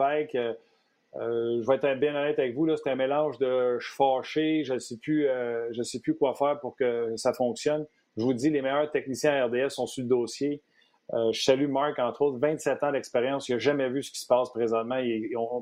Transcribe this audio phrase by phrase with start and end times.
[0.00, 0.54] Euh,
[1.16, 4.64] euh, je vais être bien honnête avec vous, c'est un mélange de je suis fâché,
[4.64, 7.86] je ne sais, plus, euh, je sais plus quoi faire pour que ça fonctionne.
[8.16, 10.62] Je vous dis, les meilleurs techniciens RDS sont sur le dossier.
[11.12, 13.48] je salue Marc, entre autres, 27 ans d'expérience.
[13.48, 15.00] Il n'a jamais vu ce qui se passe présentement.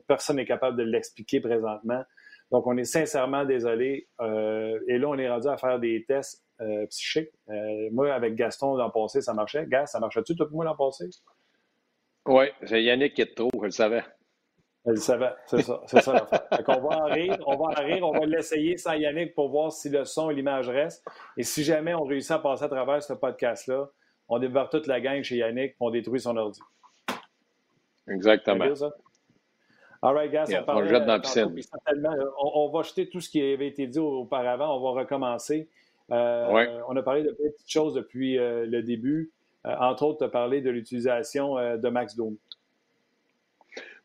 [0.07, 2.03] personne n'est capable de l'expliquer présentement.
[2.51, 4.09] Donc, on est sincèrement désolé.
[4.21, 6.45] et là, on est rendu à faire des tests
[6.89, 7.31] psychiques.
[7.93, 9.67] moi, avec Gaston l'an passé, ça marchait.
[9.67, 11.05] Gas, ça marchait-tu tout pour moi l'an passé?
[12.27, 14.03] Oui, c'est Yannick qui est trop, je le savais.
[14.87, 16.29] Elle savait, c'est ça, c'est ça
[16.69, 19.73] on va en rire, on va en rire, on va l'essayer sans Yannick pour voir
[19.73, 21.05] si le son et l'image restent.
[21.37, 23.89] Et si jamais on réussit à passer à travers ce podcast-là,
[24.29, 26.61] on débarque toute la gang chez Yannick et on détruit son ordi.
[28.09, 28.65] Exactement.
[30.03, 31.53] All right, guys, on, on, jette dans la piscine.
[31.89, 34.77] Euh, on, va jeter tout ce qui avait été dit auparavant.
[34.77, 35.69] On va recommencer.
[36.13, 39.33] Euh, on a parlé de petites choses depuis euh, le début.
[39.65, 42.37] entre autres, tu as parlé de l'utilisation de Max Dome.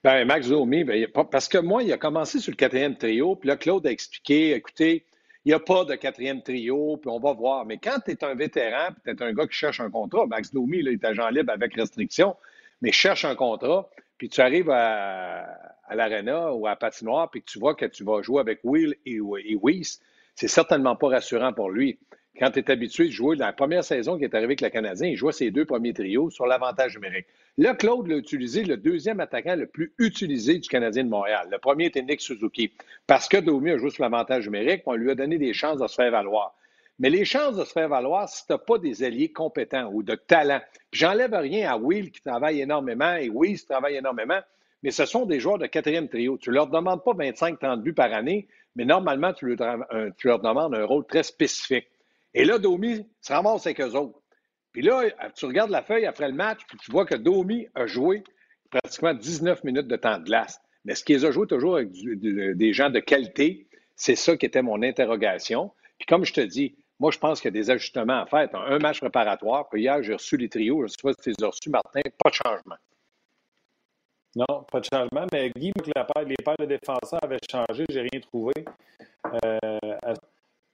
[0.03, 3.47] Ben, Max Domi, ben, parce que moi, il a commencé sur le quatrième trio, puis
[3.47, 5.06] là, Claude a expliqué, écoutez,
[5.45, 7.66] il n'y a pas de quatrième trio, puis on va voir.
[7.67, 10.25] Mais quand tu es un vétéran, puis tu es un gars qui cherche un contrat,
[10.25, 12.35] Max Domi, là, il est agent libre avec restriction,
[12.81, 15.45] mais cherche un contrat, puis tu arrives à,
[15.94, 19.81] l'Arena ou à Patinoire, puis tu vois que tu vas jouer avec Will et, et
[20.33, 22.00] c'est certainement pas rassurant pour lui
[22.40, 25.08] quand tu es habitué de jouer, la première saison qui est arrivée avec le Canadien,
[25.09, 27.28] il jouait ses deux premiers trios sur l'avantage numérique.
[27.58, 31.50] Là, Claude l'a utilisé, le deuxième attaquant le plus utilisé du Canadien de Montréal.
[31.52, 32.72] Le premier était Nick Suzuki.
[33.06, 35.88] Parce que Domi a joué sur l'avantage numérique, on lui a donné des chances de
[35.88, 36.56] se faire valoir.
[37.00, 40.02] Mais les chances de se faire valoir, si tu n'as pas des alliés compétents ou
[40.02, 40.62] de talent,
[40.92, 44.40] j'enlève rien à Will qui travaille énormément et qui travaille énormément,
[44.84, 46.38] mais ce sont des joueurs de quatrième trio.
[46.38, 49.56] Tu ne leur demandes pas 25-30 buts par année, mais normalement, tu
[50.18, 51.88] tu leur demandes un rôle très spécifique.
[52.34, 54.19] Et là, Domi se ramasse avec eux autres.
[54.72, 55.03] Puis là,
[55.36, 58.24] tu regardes la feuille après le match, puis tu vois que Domi a joué
[58.69, 60.62] pratiquement 19 minutes de temps de glace.
[60.86, 64.62] Mais ce qu'ils ont joué toujours avec des gens de qualité, c'est ça qui était
[64.62, 65.72] mon interrogation.
[66.00, 68.48] Puis comme je te dis, moi, je pense qu'il y a des ajustements à faire.
[68.53, 70.81] Un match préparatoire, puis hier, j'ai reçu les trios.
[70.81, 72.02] Je ne sais pas si tu les as reçus, Martin.
[72.24, 72.75] Pas de changement.
[74.36, 75.25] Non, pas de changement.
[75.31, 77.86] Mais Guy, les paires de défenseurs avaient changé.
[77.90, 78.53] Je n'ai rien trouvé.
[79.44, 79.80] Euh,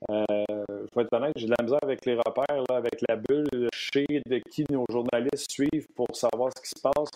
[0.09, 3.69] je vais être honnête, j'ai de la misère avec les repères, avec la bulle.
[3.73, 7.09] Je sais de qui nos journalistes suivent pour savoir ce qui se passe.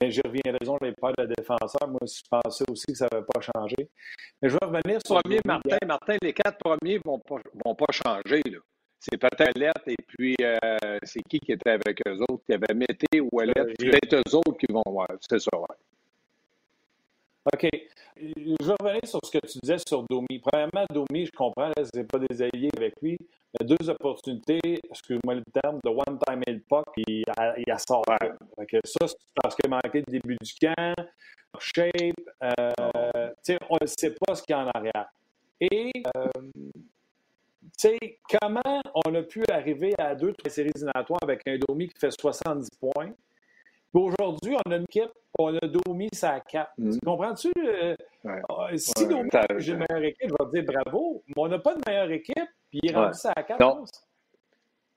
[0.00, 1.86] Mais j'y reviendrai les paires de défenseurs.
[1.86, 3.90] Moi, je pensais aussi que ça n'avait pas changé.
[4.40, 5.20] Mais je vais revenir sur.
[5.20, 8.42] Premier, Martin, Martin, les quatre premiers ne vont pas, vont pas changer.
[8.98, 10.56] C'est peut-être Lettre et puis euh,
[11.02, 12.44] c'est qui qui était avec eux autres?
[12.48, 13.60] Il y avait Mété ou Lettre.
[13.60, 14.82] Euh, peut-être eux autres qui vont.
[14.86, 15.08] voir.
[15.20, 15.76] c'est ça, ouais.
[17.44, 17.68] OK.
[18.16, 20.38] Je vais revenir sur ce que tu disais sur Domi.
[20.38, 23.16] Premièrement, Domi, je comprends, ce n'est pas des alliés avec lui.
[23.60, 27.24] Il deux opportunités, excuse-moi le terme, de one-time il puck, il,
[27.58, 28.04] il, a sort.
[28.06, 30.94] ça, c'est parce qu'il manquait le début du camp,
[31.58, 33.30] shape, euh,
[33.68, 35.06] on ne sait pas ce qu'il y a en arrière.
[35.60, 36.28] Et, euh,
[38.40, 42.10] comment on a pu arriver à deux, trois séries éliminatoires avec un Domi qui fait
[42.10, 43.12] 70 points,
[44.00, 46.72] aujourd'hui, on a une équipe, on a Domi sa 4.
[46.76, 47.52] Tu comprends-tu?
[47.56, 47.94] Euh,
[48.26, 49.28] euh, si Domi
[49.58, 52.10] j'ai une meilleure équipe, je vais te dire bravo, mais on n'a pas de meilleure
[52.10, 53.60] équipe, puis il est rendu sa 4.
[53.60, 53.84] Non.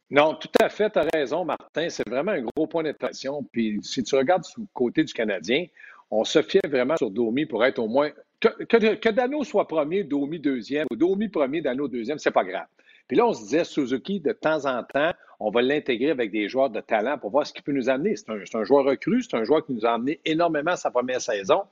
[0.09, 1.89] non, tout à fait, tu as raison, Martin.
[1.89, 3.43] C'est vraiment un gros point d'attention.
[3.51, 5.65] Puis si tu regardes du côté du Canadien,
[6.11, 8.11] on se fiait vraiment sur Domi pour être au moins.
[8.39, 12.43] Que, que, que Dano soit premier, Domi deuxième, ou Domi premier, Dano deuxième, c'est pas
[12.43, 12.67] grave.
[13.07, 16.49] Puis là, on se disait, Suzuki, de temps en temps, on va l'intégrer avec des
[16.49, 18.15] joueurs de talent pour voir ce qu'il peut nous amener.
[18.15, 21.63] C'est un, joueur recru, c'est un joueur qui nous a amené énormément sa première saison.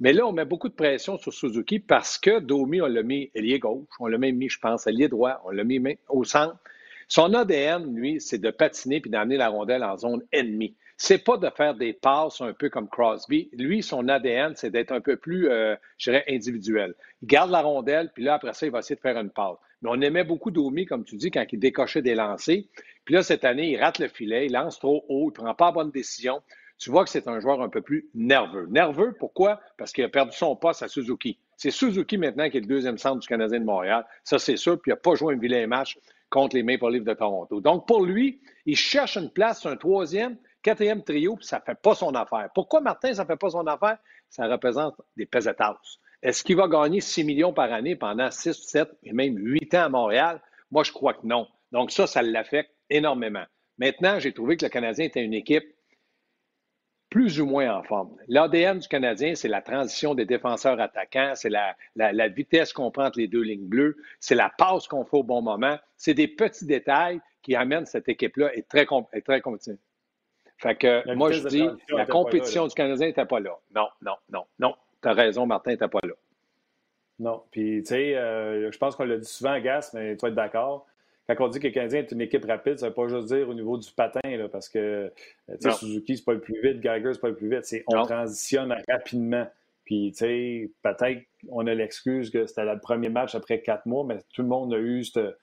[0.00, 3.30] Mais là, on met beaucoup de pression sur Suzuki parce que Domi, on l'a mis
[3.34, 6.56] ailier gauche, on l'a même mis, je pense, ailier droit, on l'a mis au centre.
[7.08, 10.74] Son ADN, lui, c'est de patiner puis d'amener la rondelle en zone ennemie.
[10.96, 13.50] C'est pas de faire des passes un peu comme Crosby.
[13.52, 16.94] Lui, son ADN, c'est d'être un peu plus, euh, je dirais, individuel.
[17.20, 19.58] Il garde la rondelle, puis là, après ça, il va essayer de faire une passe.
[19.82, 22.62] Mais on aimait beaucoup Domi, comme tu dis, quand il décochait des lancers.
[23.04, 25.54] Puis là, cette année, il rate le filet, il lance trop haut, il ne prend
[25.54, 26.40] pas la bonne décision.
[26.78, 28.66] Tu vois que c'est un joueur un peu plus nerveux.
[28.70, 29.60] Nerveux, pourquoi?
[29.76, 31.38] Parce qu'il a perdu son poste à Suzuki.
[31.56, 34.04] C'est Suzuki maintenant qui est le deuxième centre du Canadien de Montréal.
[34.24, 34.80] Ça, c'est sûr.
[34.80, 37.60] Puis il n'a pas joué un vilain match contre les Maple Leafs de Toronto.
[37.60, 41.80] Donc, pour lui, il cherche une place, un troisième, quatrième trio, puis ça ne fait
[41.80, 42.48] pas son affaire.
[42.54, 43.98] Pourquoi, Martin, ça ne fait pas son affaire?
[44.30, 45.76] Ça représente des pesetas.
[46.22, 49.84] Est-ce qu'il va gagner 6 millions par année pendant 6, 7 et même 8 ans
[49.84, 50.40] à Montréal?
[50.70, 51.48] Moi, je crois que non.
[51.72, 53.44] Donc, ça, ça l'affecte énormément.
[53.78, 55.64] Maintenant, j'ai trouvé que le Canadien était une équipe
[57.12, 58.16] plus ou moins en forme.
[58.28, 63.18] L'ADN du Canadien, c'est la transition des défenseurs attaquants, c'est la, vitesse qu'on prend entre
[63.18, 65.78] les deux lignes bleues, c'est la passe qu'on fait au bon moment.
[65.98, 68.86] C'est des petits détails qui amènent cette équipe-là et très,
[69.24, 69.76] très compétitive.
[70.56, 73.58] Fait que moi, je dis, la compétition du Canadien n'était pas là.
[73.74, 74.74] Non, non, non, non.
[75.02, 76.14] Tu as raison, Martin n'était pas là.
[77.18, 77.42] Non.
[77.50, 80.34] Puis, tu sais, euh, je pense qu'on l'a dit souvent, Gas, mais tu vas être
[80.34, 80.86] d'accord
[81.36, 83.28] quand on dit que le Canadien est une équipe rapide, ça ne veut pas juste
[83.28, 84.20] dire au niveau du patin,
[84.50, 85.12] parce que
[85.48, 87.64] euh, Suzuki, c'est pas le plus vite, Geiger, c'est pas le plus vite.
[87.64, 89.46] C'est on transitionne rapidement.
[89.84, 94.04] Puis, tu sais, peut-être on a l'excuse que c'était le premier match après quatre mois,
[94.04, 95.34] mais tout le monde a eu ce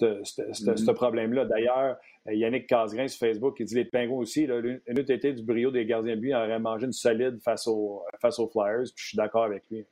[0.00, 0.94] mm-hmm.
[0.94, 1.44] problème-là.
[1.44, 1.96] D'ailleurs,
[2.28, 4.46] Yannick Casgrain sur Facebook, il dit les pingouins aussi.
[4.46, 7.68] Là, une du brio des gardiens de but, aurait mangé une solide face,
[8.20, 8.84] face aux Flyers.
[8.94, 9.84] Puis je suis d'accord avec lui.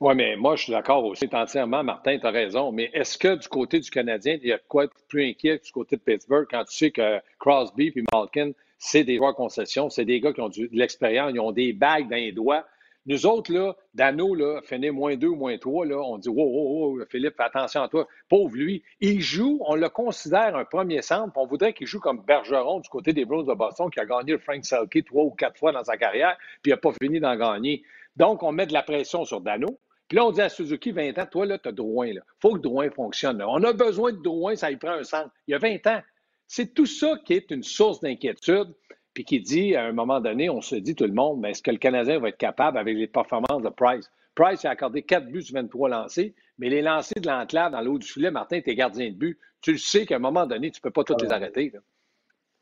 [0.00, 1.84] Oui, mais moi, je suis d'accord aussi entièrement.
[1.84, 2.72] Martin, tu as raison.
[2.72, 5.64] Mais est-ce que du côté du Canadien, il y a quoi de plus inquiet que
[5.64, 9.88] du côté de Pittsburgh quand tu sais que Crosby et Malkin, c'est des joueurs concession,
[9.88, 12.66] c'est des gars qui ont de l'expérience, ils ont des bagues dans les doigts.
[13.06, 16.96] Nous autres, là, Dano, là, finit moins deux moins trois, là, on dit Wow, wow,
[16.96, 18.08] wow, Philippe, fais attention à toi.
[18.30, 18.82] Pauvre lui.
[19.00, 22.88] Il joue, on le considère un premier centre, on voudrait qu'il joue comme Bergeron du
[22.88, 25.72] côté des Bruins de Boston, qui a gagné le Frank Selke trois ou quatre fois
[25.72, 27.82] dans sa carrière, puis il n'a pas fini d'en gagner.
[28.16, 29.78] Donc, on met de la pression sur Dano.
[30.08, 32.06] Puis là, on dit à Suzuki, 20 ans, toi, là, tu as Drouin.
[32.06, 33.42] Il faut que Drouin fonctionne.
[33.42, 35.30] On a besoin de Drouin, ça y prend un centre.
[35.46, 36.00] Il y a 20 ans.
[36.46, 38.74] C'est tout ça qui est une source d'inquiétude,
[39.14, 41.62] puis qui dit, à un moment donné, on se dit tout le monde, mais est-ce
[41.62, 44.10] que le Canadien va être capable avec les performances de Price?
[44.34, 47.98] Price a accordé 4 buts sur 23 lancés, mais les lancers de l'enclave dans l'eau
[47.98, 49.38] du filet, Martin, tu es gardien de but.
[49.60, 51.72] Tu le sais qu'à un moment donné, tu ne peux pas tous les arrêter.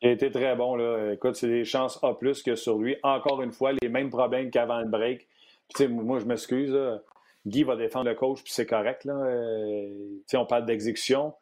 [0.02, 0.76] Il a été très bon.
[0.76, 1.12] Là.
[1.14, 2.96] Écoute, c'est des chances A plus que sur lui.
[3.02, 5.26] Encore une fois, les mêmes problèmes qu'avant le break.
[5.75, 6.76] Puis, moi, je m'excuse.
[7.46, 9.05] Guy va défendre le coach, puis c'est correct.
[9.05, 9.14] Là.
[9.14, 11.32] Euh, on parle d'exécution.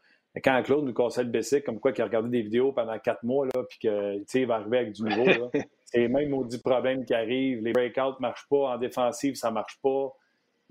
[0.45, 3.25] Quand Claude nous conseille le Bessic, comme quoi qu'il a regardé des vidéos pendant quatre
[3.25, 5.51] mois, là, puis qu'il va arriver avec du nouveau,
[5.85, 7.63] c'est même maudit problème qui arrive.
[7.63, 8.75] Les breakouts ne marchent pas.
[8.75, 10.13] En défensive, ça ne marche pas.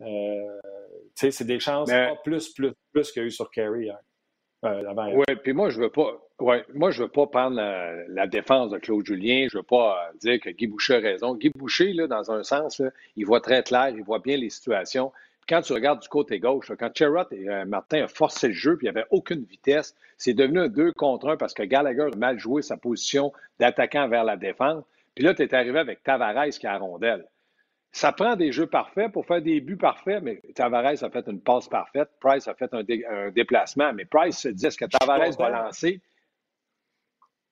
[0.02, 0.60] Euh,
[1.14, 1.92] c'est des chances
[2.24, 3.90] plus, plus, plus qu'il y a eu sur Kerry
[4.66, 4.84] euh,
[5.16, 6.20] oui, puis moi, je veux pas.
[6.40, 9.48] Ouais, moi, je veux pas prendre la, défense de Claude Julien.
[9.50, 11.36] Je veux pas dire que Guy Boucher a raison.
[11.36, 12.82] Guy Boucher, là, dans un sens,
[13.16, 15.14] il voit très clair, il voit bien les situations.
[15.50, 18.78] Quand tu regardes du côté gauche, quand Cherrott et euh, Martin ont forcé le jeu,
[18.78, 22.10] puis il n'y avait aucune vitesse, c'est devenu un 2 contre 1 parce que Gallagher
[22.14, 24.84] a mal joué sa position d'attaquant vers la défense.
[25.16, 27.26] Puis là, tu es arrivé avec Tavares qui a la rondelle.
[27.92, 31.42] Ça prend des jeux parfaits pour faire des buts parfaits, mais Tavares a fait une
[31.42, 32.10] passe parfaite.
[32.20, 32.84] Price a fait un,
[33.32, 36.00] déplacement, mais Price se dit est-ce que Tavares va lancer?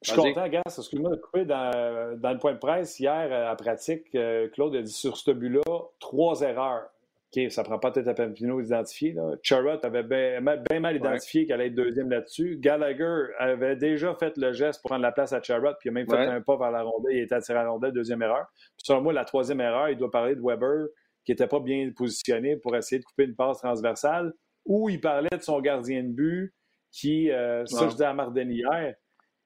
[0.03, 3.55] Je suis content, gars, excuse-moi de couper dans, dans, le point de presse hier à
[3.55, 4.03] pratique.
[4.13, 5.63] Euh, Claude a dit sur ce but-là,
[6.00, 6.88] trois erreurs.
[7.36, 9.15] OK, ça prend pas tête à Pampino d'identifier.
[9.43, 10.39] Charrot avait bien
[10.79, 12.57] mal identifié qu'elle allait être deuxième là-dessus.
[12.57, 15.91] Gallagher avait déjà fait le geste pour prendre la place à Charrot, puis il a
[15.91, 17.17] même fait un pas vers la rondelle.
[17.17, 18.48] Il était attiré à la rondelle, deuxième erreur.
[18.53, 20.88] Puis selon moi, la troisième erreur, il doit parler de Weber,
[21.25, 24.34] qui n'était pas bien positionné pour essayer de couper une passe transversale,
[24.65, 26.53] ou il parlait de son gardien de but,
[26.93, 28.96] qui, euh, ça je dis à Marden hier,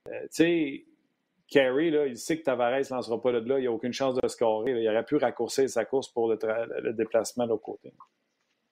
[0.08, 0.86] euh, tu sais,
[1.52, 3.60] Carey, là, il sait que Tavares ne lancera pas de là.
[3.60, 4.72] Il n'y a aucune chance de scorer.
[4.82, 7.94] Il aurait pu raccourcir sa course pour le, déplacement de l'autre côté.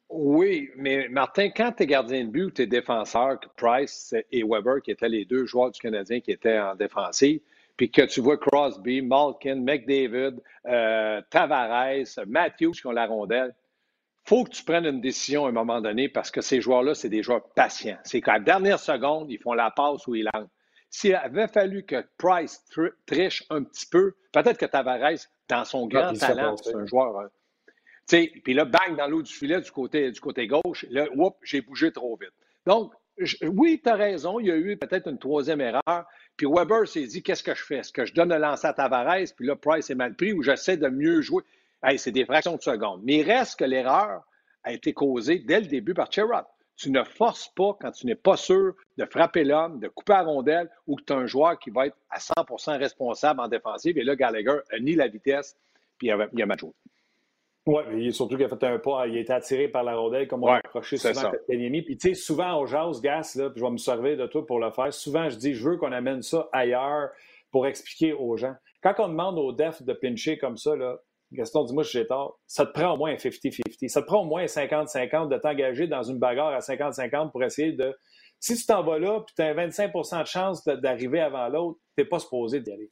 [0.07, 4.43] Oui, mais Martin, quand tu es gardien de but ou tu es défenseur, Price et
[4.43, 7.41] Weber, qui étaient les deux joueurs du Canadien qui étaient en défensive,
[7.75, 13.53] puis que tu vois Crosby, Malkin, McDavid, euh, Tavares, Matthews qui ont la rondelle,
[14.23, 17.09] faut que tu prennes une décision à un moment donné parce que ces joueurs-là, c'est
[17.09, 17.97] des joueurs patients.
[18.03, 20.49] C'est qu'à la dernière seconde, ils font la passe ou ils lancent.
[20.89, 22.63] S'il avait fallu que Price
[23.05, 27.19] triche un petit peu, peut-être que Tavares, dans son grand talent, c'est un joueur.
[27.19, 27.29] Hein.
[28.07, 31.61] Puis là, bang, dans l'eau du filet du côté, du côté gauche, là, oups, j'ai
[31.61, 32.33] bougé trop vite.
[32.65, 32.93] Donc,
[33.43, 36.05] oui, tu as raison, il y a eu peut-être une troisième erreur.
[36.37, 37.77] Puis Weber s'est dit, qu'est-ce que je fais?
[37.77, 40.41] Est-ce que je donne le lancer à Tavares, puis là, Price est mal pris, ou
[40.41, 41.43] j'essaie de mieux jouer?
[41.97, 43.01] c'est des fractions de seconde.
[43.03, 44.23] Mais il reste que l'erreur
[44.63, 46.45] a été causée dès le début par Cherrod.
[46.79, 50.23] Tu ne forces pas quand tu n'es pas sûr de frapper l'homme, de couper la
[50.23, 53.97] rondelle ou que tu as un joueur qui va être à 100% responsable en défensive.
[53.97, 55.57] Et là, Gallagher a ni la vitesse,
[55.97, 56.61] puis il a, a match
[57.65, 60.43] oui, surtout qu'il a fait un pas, il a été attiré par la rondelle, comme
[60.43, 63.77] on a approché souvent Puis tu sais, souvent au jazz, Gas, là, je vais me
[63.77, 64.91] servir de toi pour le faire.
[64.93, 67.09] Souvent, je dis, je veux qu'on amène ça ailleurs
[67.51, 68.55] pour expliquer aux gens.
[68.81, 70.99] Quand on demande au def de pincher comme ça, là,
[71.31, 73.87] Gaston, dis-moi si j'ai tort, ça te prend au moins un 50-50.
[73.87, 77.73] Ça te prend au moins 50-50 de t'engager dans une bagarre à 50-50 pour essayer
[77.73, 77.95] de.
[78.39, 82.03] Si tu t'en vas là, puis tu as 25% de chance d'arriver avant l'autre, tu
[82.03, 82.89] n'es pas supposé d'y aller.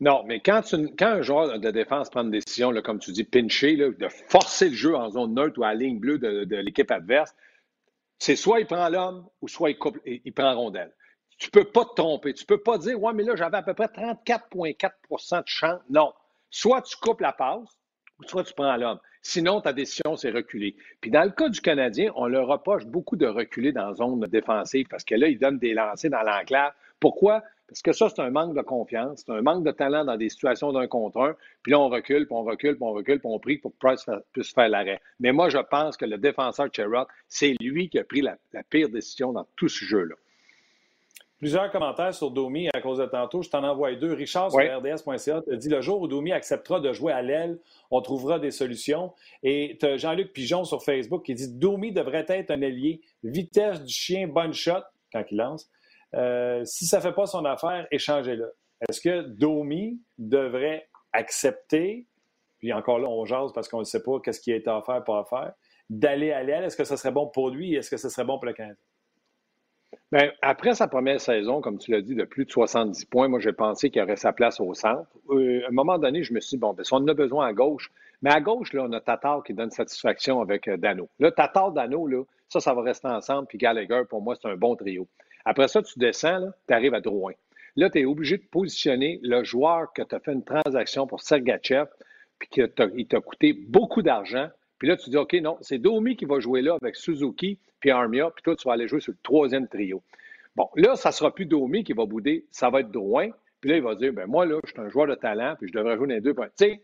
[0.00, 0.62] Non, mais quand,
[1.00, 4.96] un joueur de défense prend une décision, comme tu dis, pincher, de forcer le jeu
[4.96, 7.34] en zone neutre ou à la ligne bleue de, l'équipe adverse,
[8.18, 10.92] c'est soit il prend l'homme ou soit il, coupe, il, prend rondelle.
[11.38, 12.34] Tu peux pas te tromper.
[12.34, 15.80] Tu ne peux pas dire, ouais, mais là, j'avais à peu près 34,4% de chance.
[15.90, 16.12] Non.
[16.52, 17.76] Soit tu coupes la passe,
[18.26, 19.00] soit tu prends l'homme.
[19.22, 20.76] Sinon, ta décision, c'est reculer.
[21.00, 24.20] Puis dans le cas du Canadien, on leur reproche beaucoup de reculer dans la zone
[24.26, 26.72] défensive parce que là, ils donnent des lancers dans l'enclave.
[27.00, 27.42] Pourquoi?
[27.68, 30.28] Parce que ça, c'est un manque de confiance, c'est un manque de talent dans des
[30.28, 31.36] situations d'un contre un.
[31.62, 33.78] Puis là, on recule, puis on recule, puis on recule, puis on prie pour que
[33.78, 35.00] Price puisse faire l'arrêt.
[35.20, 38.36] Mais moi, je pense que le défenseur Cherrod, c'est lui qui a pris la,
[38.68, 40.14] pire décision dans tout ce jeu-là.
[41.42, 43.42] Plusieurs commentaires sur Domi à cause de tantôt.
[43.42, 44.12] Je t'en envoie deux.
[44.12, 47.58] Richard sur RDS.ca te dit le jour où Domi acceptera de jouer à l'aile,
[47.90, 49.12] on trouvera des solutions.
[49.42, 53.00] Et tu as Jean-Luc Pigeon sur Facebook qui dit Domi devrait être un ailier.
[53.24, 55.68] Vitesse du chien, bonne shot quand il lance.
[56.14, 58.54] Euh, si ça ne fait pas son affaire, échangez-le.
[58.88, 62.06] Est-ce que Domi devrait accepter,
[62.60, 65.02] puis encore là, on jase parce qu'on ne sait pas qu'est-ce qui a été offert,
[65.02, 65.54] pas offert,
[65.90, 66.62] d'aller à l'aile?
[66.62, 67.74] Est-ce que ce serait bon pour lui?
[67.74, 68.76] Est-ce que ce serait bon pour le Canadien?
[70.12, 73.40] Bien, après sa première saison, comme tu l'as dit, de plus de 70 points, moi,
[73.40, 75.06] j'ai pensé qu'il aurait sa place au centre.
[75.30, 77.46] Euh, à un moment donné, je me suis dit, bon, ben, on en a besoin
[77.46, 81.08] à gauche, mais à gauche, là, on a Tatar qui donne satisfaction avec euh, Dano.
[81.18, 84.56] Là, Tatar, Dano, là, ça, ça va rester ensemble, puis Gallagher, pour moi, c'est un
[84.56, 85.08] bon trio.
[85.46, 87.32] Après ça, tu descends, tu arrives à Drouin.
[87.76, 91.22] Là, tu es obligé de positionner le joueur que tu as fait une transaction pour
[91.22, 91.86] Sergachev,
[92.38, 94.48] puis qu'il t'a coûté beaucoup d'argent.
[94.78, 97.90] Puis là, tu dis, OK, non, c'est Domi qui va jouer là avec Suzuki puis
[97.90, 100.02] Armia, puis toi, tu vas aller jouer sur le troisième trio.
[100.54, 103.30] Bon, là, ça ne sera plus Domi qui va bouder, ça va être Drouin.
[103.60, 105.68] Puis là, il va dire, ben moi, là, je suis un joueur de talent, puis
[105.68, 106.48] je devrais jouer dans les deux points.
[106.56, 106.80] Tu sais,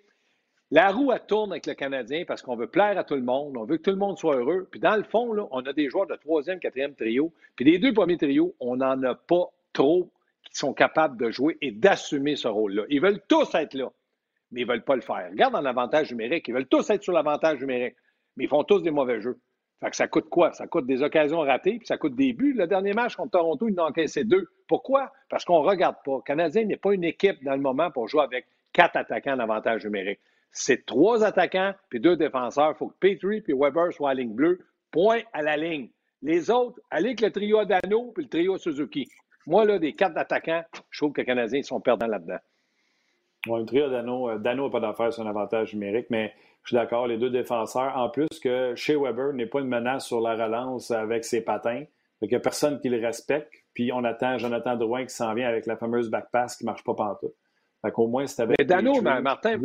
[0.73, 3.57] la roue, elle tourne avec le Canadien parce qu'on veut plaire à tout le monde,
[3.57, 4.69] on veut que tout le monde soit heureux.
[4.71, 7.33] Puis dans le fond, là, on a des joueurs de troisième, quatrième trio.
[7.55, 10.11] Puis les deux premiers trios, on n'en a pas trop
[10.45, 12.83] qui sont capables de jouer et d'assumer ce rôle-là.
[12.91, 13.91] Ils veulent tous être là,
[14.51, 15.29] mais ils ne veulent pas le faire.
[15.31, 17.95] Regarde en avantage numérique, ils veulent tous être sur l'avantage numérique,
[18.37, 19.39] mais ils font tous des mauvais jeux.
[19.81, 20.53] Fait que ça coûte quoi?
[20.53, 22.53] Ça coûte des occasions ratées, puis ça coûte des buts.
[22.53, 24.49] Le dernier match contre Toronto, ils en encaissé deux.
[24.67, 25.13] Pourquoi?
[25.29, 26.17] Parce qu'on ne regarde pas.
[26.17, 29.39] Le Canadien n'est pas une équipe dans le moment pour jouer avec quatre attaquants en
[29.39, 30.21] avantage numérique
[30.53, 32.73] c'est trois attaquants puis deux défenseurs.
[32.75, 34.61] Il faut que Petrie puis Weber soient à ligne bleue.
[34.91, 35.89] Point à la ligne.
[36.23, 39.09] Les autres, allez avec le trio Dano puis le trio Suzuki.
[39.47, 42.39] Moi, là, des quatre attaquants, je trouve que les Canadiens sont perdants là-dedans.
[43.47, 46.35] Oui, le trio Dano, euh, Dano n'a pas d'affaire sur un avantage numérique, mais
[46.65, 47.97] je suis d'accord, les deux défenseurs.
[47.97, 51.85] En plus que chez Weber n'est pas une menace sur la relance avec ses patins.
[52.21, 53.53] Il n'y a personne qui le respecte.
[53.75, 56.85] Puis on attend Jonathan Drouin qui s'en vient avec la fameuse backpass qui ne marche
[56.85, 57.35] pas pantoute.
[57.83, 58.59] Fait qu'au moins, c'est avec.
[58.59, 59.61] Mais Dano, Martin,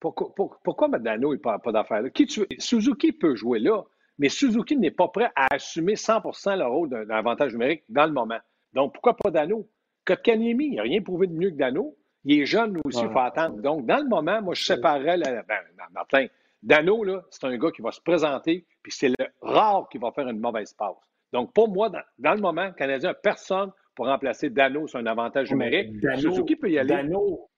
[0.00, 2.10] pourquoi, pourquoi Madano n'a pas, pas d'affaires là?
[2.58, 3.82] Suzuki peut jouer là,
[4.18, 6.22] mais Suzuki n'est pas prêt à assumer 100
[6.56, 8.38] le rôle d'un avantage numérique dans le moment.
[8.72, 9.68] Donc, pourquoi pas Dano?
[10.04, 11.96] Kotkaniemi, il n'y a rien prouvé de mieux que Dano.
[12.28, 13.62] Il est jeune aussi, il faut attendre.
[13.62, 15.60] Donc, dans le moment, moi, je séparerais, ben,
[15.94, 16.26] Martin,
[16.60, 20.10] Dano, là, c'est un gars qui va se présenter, puis c'est le rare qui va
[20.10, 20.96] faire une mauvaise passe.
[21.32, 25.06] Donc, pour moi, dans, le moment, le Canadien n'a personne pour remplacer Dano sur un
[25.06, 25.92] avantage numérique.
[26.16, 26.88] Suzuki peut y aller.
[26.88, 27.48] Dano,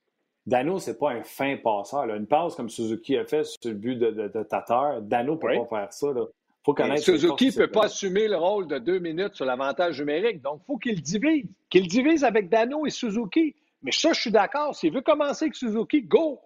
[0.47, 2.05] Dano, c'est pas un fin passeur.
[2.15, 5.49] Une passe comme Suzuki a fait sur le but de, de, Tatar, Dano ne peut
[5.67, 6.09] pas faire ça.
[6.63, 10.43] Faut Suzuki ne peut pas assumer le rôle de deux minutes sur l'avantage numérique.
[10.43, 11.47] Donc, il faut qu'il divise.
[11.71, 13.55] Qu'il divise avec Dano et Suzuki.
[13.83, 14.75] Mais ça, je suis d'accord.
[14.75, 16.41] S'il veut commencer avec Suzuki, go!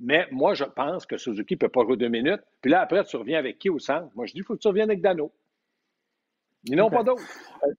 [0.00, 2.42] Mais moi, je pense que Suzuki ne peut pas jouer deux minutes.
[2.60, 4.10] Puis là, après, tu reviens avec qui au centre?
[4.14, 5.32] Moi, je dis, il faut que tu reviennes avec Dano.
[6.64, 7.22] Ils n'ont pas d'autres.
[7.64, 7.72] Euh,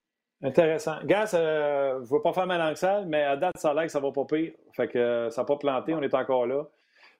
[0.45, 0.97] Intéressant.
[1.05, 3.73] Gaz, euh, je ne veux pas faire mal que ça, mais à date, ça a
[3.73, 4.51] l'air que ça va pas pire.
[4.73, 6.67] Fait que euh, ça n'a pas planté, on est encore là.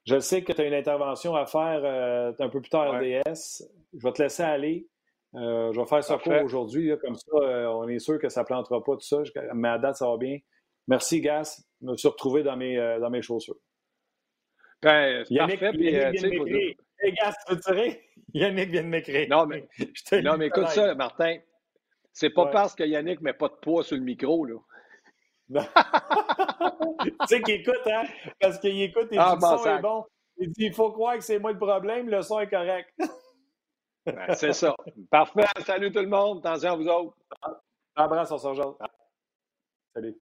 [0.06, 3.64] Je sais que tu as une intervention à faire euh, un peu plus tard RDS.
[3.98, 4.88] Je vais te laisser aller.
[5.34, 6.92] je vais faire ce cours aujourd'hui.
[7.02, 7.36] Comme ça,
[7.72, 9.24] on est sûr que ça ne plantera pas tout ça.
[9.56, 10.38] Mais à date, ça va bien.
[10.88, 11.64] Merci, Gas.
[11.82, 13.58] Je me suis retrouvé dans mes, dans mes chaussures.
[14.82, 16.76] Ben, Yannick, parfait, Yannick vient de m'écrire.
[17.00, 18.10] Hey, Gas, tu veux tirer?
[18.34, 19.28] Yannick vient de m'écrire.
[19.30, 19.68] Non, mais,
[20.24, 21.38] non, mais écoute ça, Martin.
[22.14, 24.56] C'est pas parce que Yannick met pas de poids sur le micro, là.
[27.04, 28.04] tu sais qu'il écoute, hein?
[28.40, 30.06] Parce qu'il écoute et ah, le son est bon.
[30.38, 32.90] Il dit il faut croire que c'est moi le problème, le son est correct.
[34.36, 34.76] c'est ça.
[35.12, 35.46] Parfait.
[35.66, 36.40] Salut tout le monde.
[36.40, 37.18] Attention à vous autres.
[37.96, 38.62] Abrace, on se
[39.94, 40.18] Salut.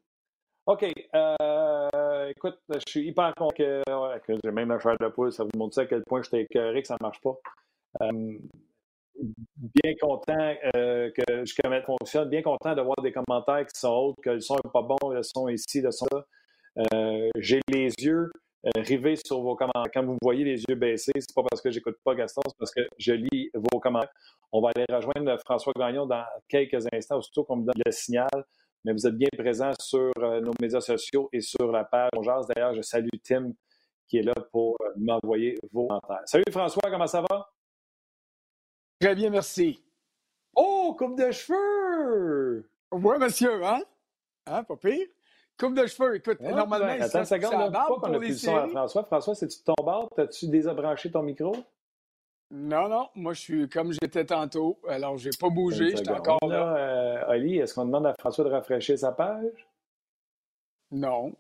[0.67, 0.87] OK.
[1.15, 3.83] Euh, écoute, je suis hyper content que,
[4.45, 5.33] j'ai même la chair de poule.
[5.33, 7.35] Ça vous montre à quel point j'étais écœuré que ça ne marche pas.
[8.03, 8.39] Euh,
[9.75, 12.29] bien content euh, que jusqu'à maintenant fonctionne.
[12.29, 15.11] Bien content de voir des commentaires qui sont autres, que le son n'est pas bon,
[15.11, 17.29] le son ici, le son là.
[17.39, 18.31] j'ai les yeux
[18.77, 19.91] rivés sur vos commentaires.
[19.93, 22.57] Quand vous me voyez les yeux baissés, c'est pas parce que j'écoute pas Gaston, c'est
[22.57, 24.15] parce que je lis vos commentaires.
[24.53, 28.29] On va aller rejoindre François Gagnon dans quelques instants, aussitôt qu'on me donne le signal
[28.85, 32.47] mais vous êtes bien présent sur euh, nos médias sociaux et sur la page Jazz.
[32.49, 33.53] D'ailleurs, je salue Tim
[34.09, 36.23] qui est là pour euh, m'envoyer vos commentaires.
[36.27, 37.51] Salut François, comment ça va?
[39.01, 39.83] Très bien, merci.
[40.55, 42.69] Oh, coupe de cheveux!
[42.91, 43.81] Oui, monsieur, hein?
[44.47, 45.07] Hein, pas pire?
[45.59, 48.57] Coupe de cheveux, écoute, normalement, ben, attends une seconde, pourquoi qu'on a plus le son
[48.57, 49.05] à François?
[49.05, 49.75] François, c'est-tu ton?
[50.17, 51.55] T'as-tu désabranché ton micro?
[52.55, 54.79] Non, non, moi je suis comme j'étais tantôt.
[54.87, 56.77] Alors, j'ai pas bougé, j'étais encore là.
[56.77, 59.67] Euh, Oli, est-ce qu'on demande à François de rafraîchir sa page?
[60.91, 61.35] Non.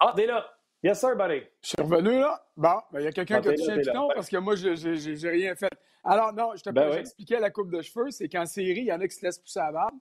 [0.00, 0.50] Ah, t'es là!
[0.82, 1.42] Yes, sir, buddy.
[1.60, 2.42] Je suis revenu là.
[2.56, 4.54] Bon, ben, il y a quelqu'un ah, qui a touché un piton parce que moi,
[4.56, 5.72] j'ai rien fait.
[6.02, 8.92] Alors, non, je te ben j'expliquais la coupe de cheveux, c'est qu'en série, il y
[8.92, 9.98] en a qui se laissent pousser à la barbe.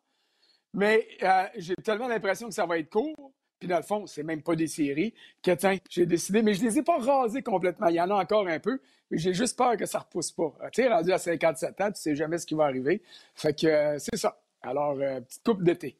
[0.73, 4.23] Mais euh, j'ai tellement l'impression que ça va être court puis dans le fond, c'est
[4.23, 7.87] même pas des séries que tiens, j'ai décidé, mais je les ai pas rasés complètement.
[7.87, 8.77] Il y en a encore un peu,
[9.09, 10.53] mais j'ai juste peur que ça repousse pas.
[10.73, 13.01] Tu sais, rendu à 57 ans, tu sais jamais ce qui va arriver.
[13.35, 14.37] Fait que euh, c'est ça.
[14.61, 15.97] Alors, euh, petite coupe d'été.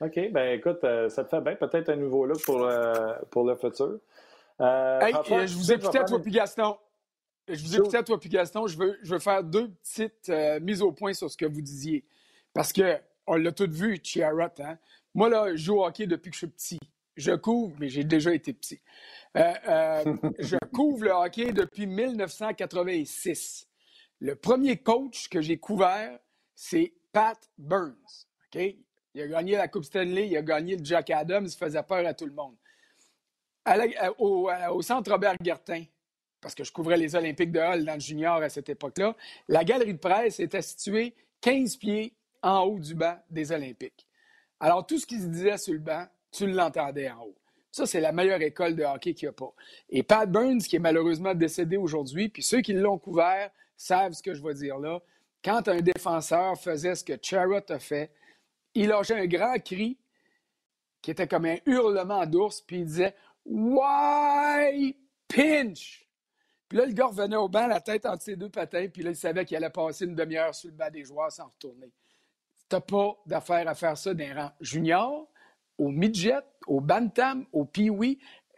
[0.00, 1.54] OK, ben écoute, euh, ça te fait bien.
[1.54, 2.68] Peut-être un nouveau look pour,
[3.30, 4.00] pour le futur.
[4.58, 5.14] hey,
[5.46, 6.76] je vous écoutais à toi puis Gaston.
[7.46, 8.66] Je vous écoutais à toi puis Gaston.
[8.66, 12.04] Je veux, je veux faire deux petites mises au point sur ce que vous disiez.
[12.52, 14.76] Parce que on l'a tout vu, Chiarot, hein?
[15.14, 16.78] Moi, là, je joue au hockey depuis que je suis petit.
[17.16, 18.80] Je couvre, mais j'ai déjà été petit.
[19.36, 23.66] Euh, euh, je couvre le hockey depuis 1986.
[24.20, 26.18] Le premier coach que j'ai couvert,
[26.54, 28.26] c'est Pat Burns.
[28.54, 32.06] Il a gagné la Coupe Stanley, il a gagné le Jack Adams, il faisait peur
[32.06, 32.56] à tout le monde.
[34.18, 35.84] au, centre Robert Guertin,
[36.40, 39.16] parce que je couvrais les Olympiques de Hull dans le junior à cette époque-là,
[39.48, 44.06] la galerie de presse était située 15 pieds en haut du banc des Olympiques.
[44.60, 47.34] Alors, tout ce qui se disait sur le banc, tu l'entendais en haut.
[47.72, 49.52] Ça, c'est la meilleure école de hockey qu'il n'y a pas.
[49.88, 54.22] Et Pat Burns, qui est malheureusement décédé aujourd'hui, puis ceux qui l'ont couvert savent ce
[54.22, 55.00] que je veux dire là.
[55.42, 58.12] Quand un défenseur faisait ce que Charrot a fait,
[58.74, 59.98] il lâchait un grand cri
[61.00, 63.14] qui était comme un hurlement d'ours, puis il disait
[63.46, 64.96] Why
[65.28, 66.06] pinch?
[66.68, 69.10] Puis là, le gars revenait au banc, la tête entre ses deux patins, puis là,
[69.10, 71.90] il savait qu'il allait passer une demi-heure sur le banc des joueurs sans retourner
[72.72, 75.28] n'as pas d'affaire à faire ça d'un rang junior,
[75.78, 77.90] au midget, au bantam, au pee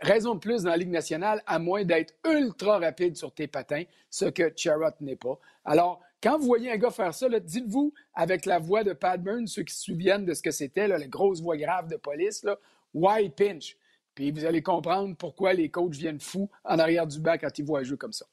[0.00, 3.84] Raison de plus dans la Ligue nationale, à moins d'être ultra rapide sur tes patins,
[4.10, 5.38] ce que Charrot n'est pas.
[5.64, 9.46] Alors, quand vous voyez un gars faire ça, dites-vous avec la voix de Pat Burns,
[9.46, 12.44] ceux qui se souviennent de ce que c'était, la grosse voix grave de police,
[12.92, 13.76] why pinch?
[14.14, 17.64] Puis vous allez comprendre pourquoi les coachs viennent fous en arrière du bas quand ils
[17.64, 18.26] voient un jeu comme ça.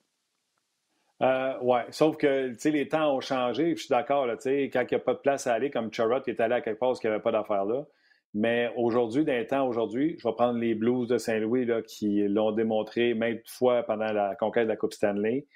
[1.21, 3.75] Euh, oui, sauf que les temps ont changé.
[3.75, 6.29] Je suis d'accord, quand il n'y a pas de place à aller, comme Charrot qui
[6.29, 7.85] est allé à quelque part parce qu'il n'y avait pas d'affaires là.
[8.33, 13.15] Mais aujourd'hui, les temps aujourd'hui, je vais prendre les Blues de Saint-Louis qui l'ont démontré
[13.15, 15.47] maintes fois pendant la conquête de la Coupe Stanley.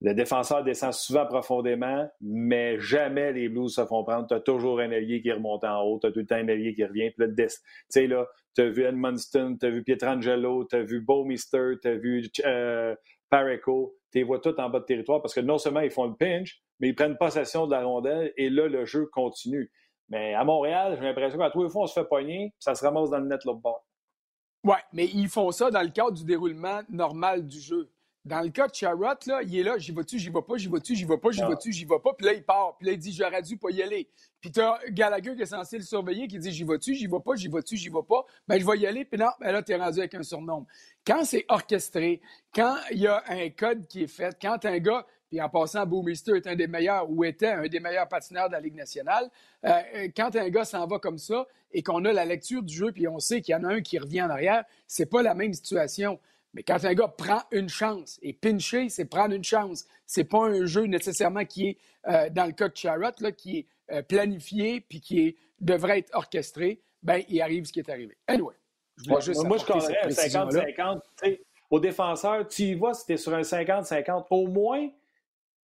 [0.00, 4.26] Le défenseur descend souvent profondément, mais jamais les Blues se font prendre.
[4.26, 6.48] Tu as toujours un allié qui remonte en haut, tu as tout le temps un
[6.48, 7.12] allié qui revient.
[7.16, 7.48] Puis tu
[7.88, 8.26] sais, là,
[8.56, 12.28] tu as vu Edmundston, tu as vu Pietrangelo, tu as vu Mister, tu as vu
[12.44, 12.96] euh,
[13.30, 16.14] Pareco tu vois tous en bas de territoire parce que non seulement ils font le
[16.14, 19.70] pinch, mais ils prennent possession de la rondelle et là, le jeu continue.
[20.08, 22.84] Mais à Montréal, j'ai l'impression qu'à tous les fois, on se fait pogner, ça se
[22.84, 23.82] ramasse dans le net là bas.
[24.64, 27.90] Oui, mais ils font ça dans le cadre du déroulement normal du jeu.
[28.24, 30.68] Dans le cas de Charrot, là, il est là, j'y vais-tu, j'y vais pas, j'y
[30.68, 31.48] vais-tu, j'y vais pas, j'y ah.
[31.48, 32.12] vais-tu, j'y vais pas.
[32.14, 32.76] Puis là, il part.
[32.78, 34.08] Puis là, il dit, j'aurais dû pas y aller.
[34.40, 37.34] Puis t'as Gallagher qui est censé le surveiller, qui dit, j'y vais-tu, j'y vais pas,
[37.34, 38.24] j'y vais-tu, j'y vais pas.
[38.46, 39.04] Ben, je vais y aller.
[39.04, 40.66] Puis non, ben là, t'es rendu avec un surnom.
[41.04, 42.20] Quand c'est orchestré,
[42.54, 45.86] quand il y a un code qui est fait, quand un gars, puis en passant,
[45.86, 49.30] Boomister est un des meilleurs ou était un des meilleurs patineurs de la Ligue nationale,
[49.64, 52.92] euh, quand un gars s'en va comme ça et qu'on a la lecture du jeu,
[52.92, 55.32] puis on sait qu'il y en a un qui revient en arrière, c'est pas la
[55.32, 56.20] même situation.
[56.54, 59.86] Mais quand un gars prend une chance, et pincher, c'est prendre une chance.
[60.06, 63.58] C'est pas un jeu nécessairement qui est, euh, dans le cas de Charrot, là, qui
[63.58, 66.80] est euh, planifié puis qui est, devrait être orchestré.
[67.02, 68.16] Ben, il arrive ce qui est arrivé.
[68.26, 68.54] Anyway.
[68.98, 71.00] Je moi, je connais un 50-50.
[71.70, 74.26] Au défenseur, tu y vas si tu es sur un 50-50.
[74.30, 74.88] Au moins,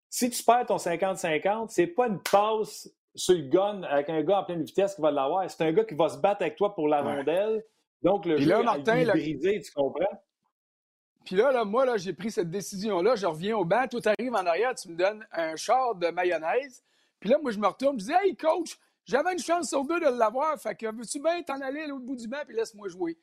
[0.09, 4.39] si tu perds ton 50-50, c'est pas une passe sur le gun avec un gars
[4.39, 5.49] en pleine vitesse qui va l'avoir.
[5.49, 7.63] C'est un gars qui va se battre avec toi pour la rondelle.
[8.03, 10.05] Donc, le jeu là, Martin, est brisé, tu comprends?
[11.27, 13.17] Puis là, là, moi, là, j'ai pris cette décision-là.
[13.17, 13.85] Je reviens au banc.
[13.91, 14.73] Tout arrive en arrière.
[14.75, 16.81] Tu me donnes un char de mayonnaise.
[17.19, 17.99] Puis là, moi, je me retourne.
[17.99, 20.57] Je dis, hey, coach, j'avais une chance sur deux de l'avoir.
[20.57, 23.19] Fait que veux-tu bien t'en aller à l'autre bout du banc puis laisse-moi jouer?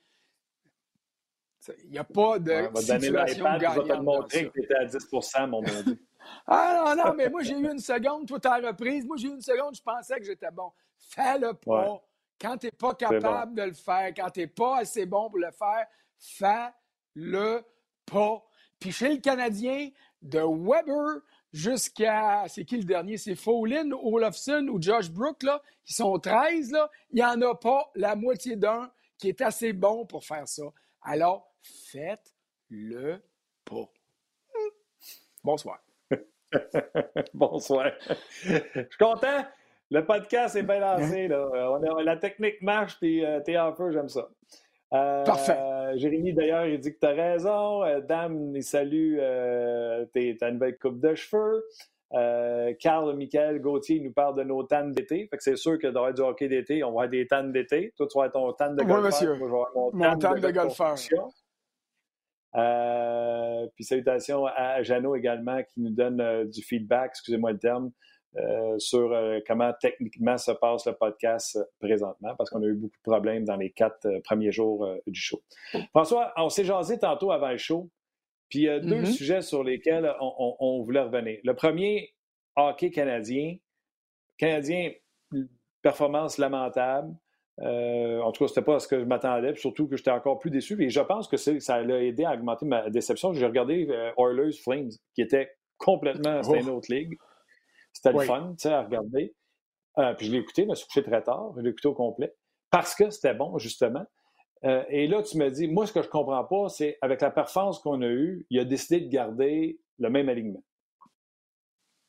[1.85, 3.75] Il n'y a pas de ouais, situation gagnante.
[3.75, 5.09] Je vais te montrer que tu étais à 10
[5.49, 5.63] mon
[6.47, 8.29] Ah non, non, mais moi, j'ai eu une seconde.
[8.29, 9.07] Toi, t'as reprise.
[9.07, 9.77] Moi, j'ai eu une seconde.
[9.77, 10.71] Je pensais que j'étais bon.
[10.99, 12.03] Fais-le pas.
[12.39, 15.39] Quand tu n'es pas capable de le faire, quand tu n'es pas assez bon pour
[15.39, 15.87] le faire,
[16.19, 17.65] fais-le
[18.07, 18.43] pas.
[18.79, 19.91] Puis chez le Canadien,
[20.23, 21.21] de Weber
[21.53, 22.45] jusqu'à.
[22.49, 23.17] C'est qui le dernier?
[23.17, 26.91] C'est Follin, Olofsson ou Josh Brook, là, qui sont 13, là.
[27.11, 30.65] Il n'y en a pas la moitié d'un qui est assez bon pour faire ça.
[31.03, 33.23] Alors, faites-le
[33.65, 33.89] pas.
[35.43, 35.79] Bonsoir.
[37.35, 37.91] Bonsoir.
[38.43, 39.47] Je suis content.
[39.91, 41.29] Le podcast est bien lancé.
[41.29, 41.79] Là.
[42.03, 44.29] la technique marche, puis euh, t'es en feu, j'aime ça.
[44.93, 45.59] Euh, Parfait.
[45.97, 47.83] Jérémy, d'ailleurs, il dit que tu as raison.
[47.83, 50.05] Euh, Dame, il salue euh,
[50.39, 51.65] ta nouvelle coupe de cheveux.
[52.79, 55.27] Carl, Michael, Gauthier, il nous parle de nos tannes d'été.
[55.29, 57.93] Fait que c'est sûr que dans du hockey d'été, on va avoir des tannes d'été.
[57.97, 58.99] Toi, tu vas avoir ton tanne de golfeur.
[58.99, 59.35] Oui, monsieur.
[59.37, 60.95] Moi, mon, mon tanne de, de golfeur.
[63.75, 67.91] puis salutations à Jeannot également qui nous donne du feedback, excusez-moi le terme,
[68.37, 72.75] euh, sur euh, comment techniquement se passe le podcast euh, présentement, parce qu'on a eu
[72.75, 75.41] beaucoup de problèmes dans les quatre premiers jours du show.
[75.91, 77.91] François, on s'est jasé tantôt avant le show,
[78.49, 79.13] puis il y a deux mm-hmm.
[79.13, 81.39] sujets sur lesquels on, voulait revenir.
[81.45, 82.13] Le premier,
[82.57, 83.57] hockey canadien.
[84.37, 84.91] Canadien,
[85.81, 87.15] performance lamentable.
[87.59, 90.83] en tout cas, c'était pas ce que je m'attendais, surtout que j'étais encore plus déçu.
[90.83, 93.33] Et je pense que ça a aidé à augmenter ma déception.
[93.33, 97.17] J'ai regardé Oilers Flames, qui était complètement, c'était une autre ligue.
[97.95, 99.35] C'était le fun, tu sais, à regarder.
[99.99, 101.95] Euh, puis je l'ai écouté, je me suis couché très tard, je l'ai écouté au
[101.95, 102.35] complet,
[102.71, 104.05] parce que c'était bon, justement.
[104.65, 107.31] Euh, et là, tu me dis, moi, ce que je comprends pas, c'est avec la
[107.31, 110.63] performance qu'on a eue, il a décidé de garder le même alignement.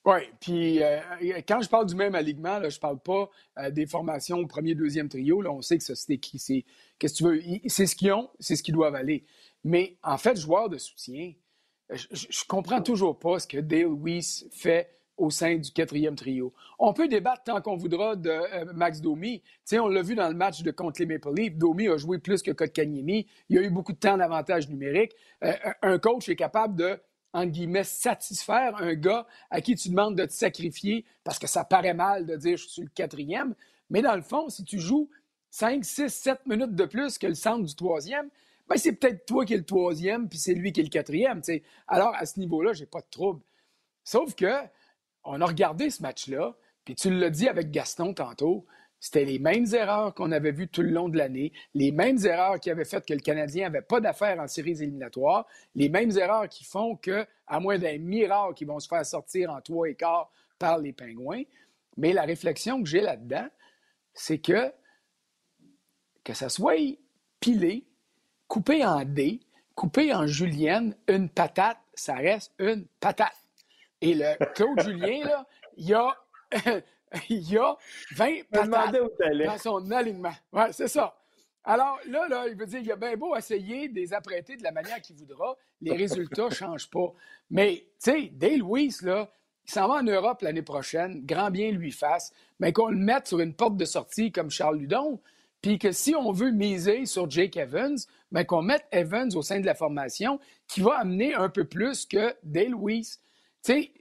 [0.06, 1.00] Oui, puis euh,
[1.48, 3.30] quand je parle du même alignement, là, je parle pas
[3.72, 5.42] des formations au premier, deuxième trio.
[5.42, 6.64] Là, on sait que ça, c'est qui, c'est
[7.00, 9.26] qu'est-ce que tu veux, c'est ce qu'ils ont, c'est ce qu'ils doivent aller.
[9.64, 11.34] Mais en fait, joueur de soutien,
[11.90, 16.54] je, je comprends toujours pas ce que Dale Weiss fait au sein du quatrième trio.
[16.80, 19.42] On peut débattre tant qu'on voudra de euh, Max Domi.
[19.74, 21.58] on l'a vu dans le match de contre les Maple Leafs.
[21.58, 23.28] Domi a joué plus que Kotkaniemi.
[23.50, 25.14] Il a eu beaucoup de temps d'avantage numérique.
[25.44, 27.00] Euh, un coach est capable de,
[27.34, 31.64] entre guillemets, satisfaire un gars à qui tu demandes de te sacrifier parce que ça
[31.64, 33.56] paraît mal de dire je suis le quatrième.
[33.90, 35.10] Mais dans le fond, si tu joues
[35.52, 38.30] 5, 6, 7 minutes de plus que le centre du troisième,
[38.68, 41.42] ben c'est peut-être toi qui es le troisième, puis c'est lui qui est le quatrième.
[41.88, 43.42] Alors, à ce niveau-là, j'ai pas de trouble.
[44.04, 44.52] Sauf que
[45.26, 48.66] on a regardé ce match-là, puis tu l'as dit avec Gaston tantôt,
[49.00, 52.60] c'était les mêmes erreurs qu'on avait vues tout le long de l'année, les mêmes erreurs
[52.60, 56.50] qui avaient fait que le Canadien n'avait pas d'affaires en séries éliminatoires, les mêmes erreurs
[56.50, 59.96] qui font que, à moins d'un miracle, qui vont se faire sortir en trois et
[59.96, 61.44] quart par les Pingouins.
[61.98, 63.48] Mais la réflexion que j'ai là-dedans,
[64.14, 64.72] c'est que
[66.24, 66.98] que ça soit
[67.40, 67.86] pilé,
[68.48, 69.40] coupé en dés,
[69.76, 73.45] coupé en julienne, une patate, ça reste une patate.
[74.06, 75.46] Et le Claude Julien, là,
[75.78, 76.16] il y a,
[77.30, 77.76] il y a
[78.16, 78.96] 20 patates
[79.46, 80.34] dans son alignement.
[80.54, 81.16] Oui, c'est ça.
[81.64, 84.64] Alors là, là, il veut dire, il a bien beau essayer de les apprêter de
[84.64, 87.12] la manière qu'il voudra, les résultats ne changent pas.
[87.50, 89.32] Mais, tu sais, Dale Weiss, là,
[89.68, 93.28] il s'en va en Europe l'année prochaine, grand bien lui fasse, mais qu'on le mette
[93.28, 95.20] sur une porte de sortie comme Charles Ludon,
[95.64, 97.98] puis que si on veut miser sur Jake Evans,
[98.32, 102.06] mais qu'on mette Evans au sein de la formation, qui va amener un peu plus
[102.06, 103.20] que Dale Weiss.
[103.66, 103.92] Sais,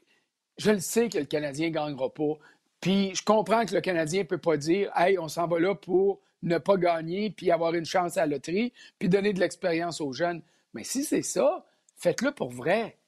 [0.58, 2.34] je le sais que le Canadien ne gagnera pas.
[2.82, 5.74] Puis je comprends que le Canadien ne peut pas dire Hey, on s'en va là
[5.74, 10.02] pour ne pas gagner, puis avoir une chance à la loterie, puis donner de l'expérience
[10.02, 10.42] aux jeunes.
[10.74, 11.64] Mais si c'est ça,
[11.96, 12.98] faites-le pour vrai.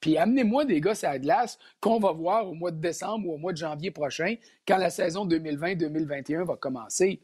[0.00, 3.34] Puis amenez-moi des gars à la glace qu'on va voir au mois de décembre ou
[3.34, 7.20] au mois de janvier prochain, quand la saison 2020-2021 va commencer.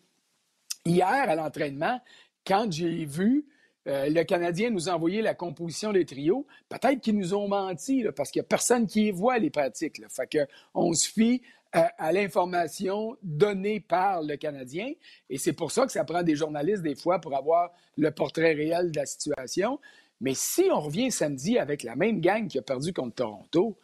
[0.84, 2.02] Hier, à l'entraînement,
[2.46, 3.46] quand j'ai vu
[3.86, 6.46] euh, le Canadien nous a envoyé la composition des trios.
[6.68, 10.00] Peut-être qu'ils nous ont menti, parce qu'il n'y a personne qui voit les pratiques.
[10.08, 11.42] Fait que on se fie
[11.76, 14.92] euh, à, l'information donnée par le Canadien.
[15.28, 18.54] Et c'est pour ça que ça prend des journalistes des fois pour avoir le portrait
[18.54, 19.78] réel de la situation.
[20.20, 23.76] Mais si on revient samedi avec la même gang qui a perdu contre Toronto,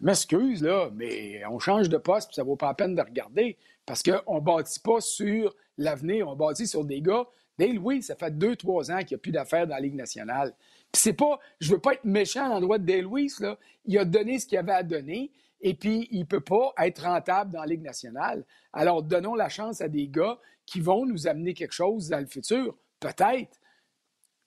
[0.00, 3.56] m'excuse, là, mais on change de poste, puis ça vaut pas la peine de regarder.
[3.86, 7.26] Parce qu'on ne bâtit pas sur l'avenir, on bâtit sur des gars
[7.58, 9.94] Dale oui, ça fait deux, trois ans qu'il n'y a plus d'affaires dans la Ligue
[9.94, 10.54] nationale.
[10.92, 13.08] Puis c'est pas, je veux pas être méchant à l'endroit de Dale
[13.40, 13.58] là.
[13.86, 17.52] Il a donné ce qu'il avait à donner, et puis il peut pas être rentable
[17.52, 18.44] dans la Ligue nationale.
[18.72, 22.26] Alors, donnons la chance à des gars qui vont nous amener quelque chose dans le
[22.26, 22.76] futur.
[23.00, 23.60] Peut-être.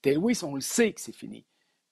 [0.03, 1.45] Dale on le sait que c'est fini.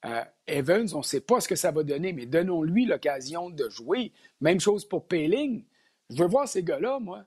[0.05, 3.67] Euh, Evans, on ne sait pas ce que ça va donner, mais donnons-lui l'occasion de
[3.69, 4.13] jouer.
[4.39, 5.65] Même chose pour Payling.
[6.09, 7.25] Je veux voir ces gars-là, moi.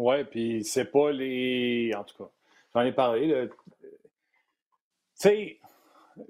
[0.00, 1.92] Oui, puis c'est pas les.
[1.94, 2.30] En tout cas,
[2.74, 3.48] j'en ai parlé.
[3.50, 3.50] Tu
[5.14, 5.58] sais,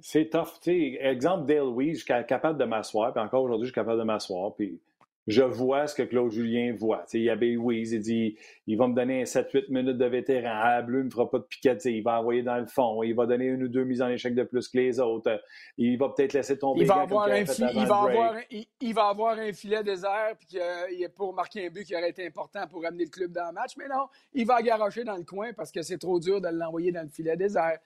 [0.01, 0.59] c'est tough.
[0.67, 4.53] exemple, Dale je suis capable de m'asseoir, puis encore aujourd'hui, je suis capable de m'asseoir,
[4.55, 4.81] puis
[5.27, 7.05] je vois ce que Claude Julien voit.
[7.13, 10.51] il y a Weiss, il dit il va me donner 7-8 minutes de vétéran.
[10.53, 13.15] Ah, Bleu ne me fera pas de piquet, il va envoyer dans le fond, il
[13.15, 15.41] va donner une ou deux mises en échec de plus que les autres.
[15.77, 18.35] Il va peut-être laisser tomber il va, avoir un, il, va avoir,
[18.81, 20.59] il, va avoir un filet désert puis
[20.93, 23.53] il pour marquer un but qui aurait été important pour amener le club dans le
[23.53, 26.49] match, mais non, il va garocher dans le coin parce que c'est trop dur de
[26.49, 27.79] l'envoyer dans le filet désert.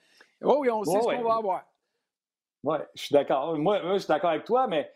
[0.43, 1.65] Oh oui, on sait ce qu'on va avoir.
[2.63, 3.59] Oui, je suis d'accord.
[3.59, 4.91] Moi, moi, je suis d'accord avec toi, mais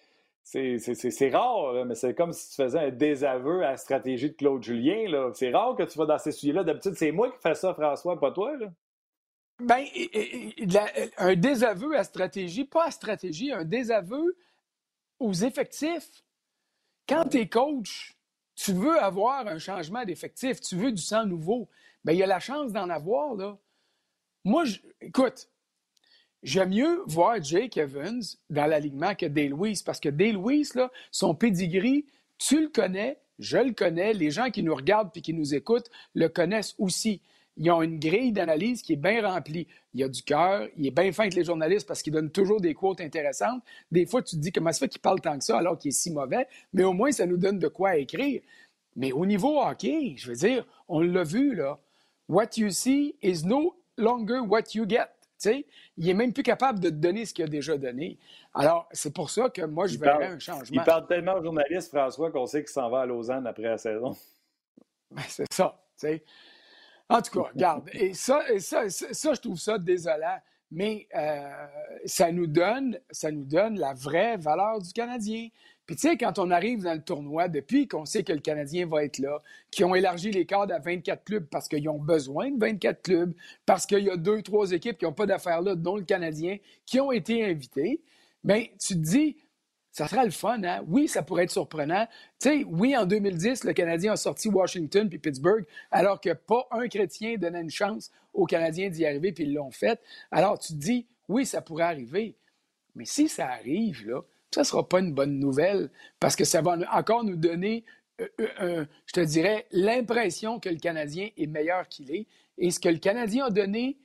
[0.50, 4.62] c'est rare, mais c'est comme si tu faisais un désaveu à la stratégie de Claude
[4.62, 5.30] Julien.
[5.34, 6.64] C'est rare que tu vas dans ces sujets-là.
[6.64, 8.56] D'habitude, c'est moi qui fais ça, François, pas toi.
[8.56, 8.72] Là.
[9.60, 9.84] Ben,
[11.18, 14.38] un désaveu à stratégie, pas à stratégie, un désaveu
[15.18, 16.24] aux effectifs.
[17.06, 18.16] Quand tu es coach,
[18.54, 21.68] tu veux avoir un changement d'effectif, tu veux du sang nouveau.
[22.04, 23.34] Bien, il y a la chance d'en avoir.
[23.34, 23.58] Là.
[24.44, 25.50] Moi, je, écoute,
[26.42, 30.90] J'aime mieux voir Jake Evans dans l'alignement que Dale Weiss, parce que Dale Weiss, là,
[31.10, 32.06] son pedigree,
[32.38, 35.90] tu le connais, je le connais, les gens qui nous regardent et qui nous écoutent
[36.14, 37.20] le connaissent aussi.
[37.56, 39.66] Ils ont une grille d'analyse qui est bien remplie.
[39.92, 42.60] Il a du cœur, il est bien fin avec les journalistes parce qu'il donne toujours
[42.60, 43.60] des quotes intéressantes.
[43.90, 45.88] Des fois, tu te dis comment ça fait qu'il parle tant que ça alors qu'il
[45.88, 48.42] est si mauvais, mais au moins, ça nous donne de quoi écrire.
[48.94, 51.80] Mais au niveau hockey, je veux dire, on l'a vu, là.
[52.28, 56.88] What you see is no longer what you get il est même plus capable de
[56.88, 58.18] te donner ce qu'il a déjà donné.
[58.54, 60.82] Alors, c'est pour ça que moi, je verrais un changement.
[60.82, 63.78] Il parle tellement aux journalistes, François, qu'on sait qu'il s'en va à Lausanne après la
[63.78, 64.16] saison.
[65.10, 65.80] Ben, c'est ça.
[67.08, 70.38] En tout cas, regarde, et ça, ça, ça, je trouve ça désolant,
[70.70, 71.66] mais euh,
[72.04, 75.48] ça, nous donne, ça nous donne la vraie valeur du Canadien.
[75.88, 78.86] Puis tu sais, quand on arrive dans le tournoi, depuis qu'on sait que le Canadien
[78.86, 82.50] va être là, qui ont élargi les cadres à 24 clubs parce qu'ils ont besoin
[82.50, 83.32] de 24 clubs,
[83.64, 86.58] parce qu'il y a deux, trois équipes qui n'ont pas d'affaires là, dont le Canadien,
[86.84, 88.02] qui ont été invités,
[88.44, 89.38] bien, tu te dis,
[89.90, 90.84] ça sera le fun, hein?
[90.86, 92.06] Oui, ça pourrait être surprenant.
[92.38, 96.68] Tu sais, oui, en 2010, le Canadien a sorti Washington puis Pittsburgh, alors que pas
[96.70, 99.98] un chrétien donnait une chance aux Canadiens d'y arriver, puis ils l'ont fait.
[100.30, 102.36] Alors, tu te dis, oui, ça pourrait arriver.
[102.94, 104.20] Mais si ça arrive, là,
[104.50, 107.84] ça ne sera pas une bonne nouvelle parce que ça va encore nous donner,
[108.20, 108.28] euh,
[108.60, 112.26] euh, je te dirais, l'impression que le Canadien est meilleur qu'il est.
[112.56, 113.98] Et ce que le Canadien a donné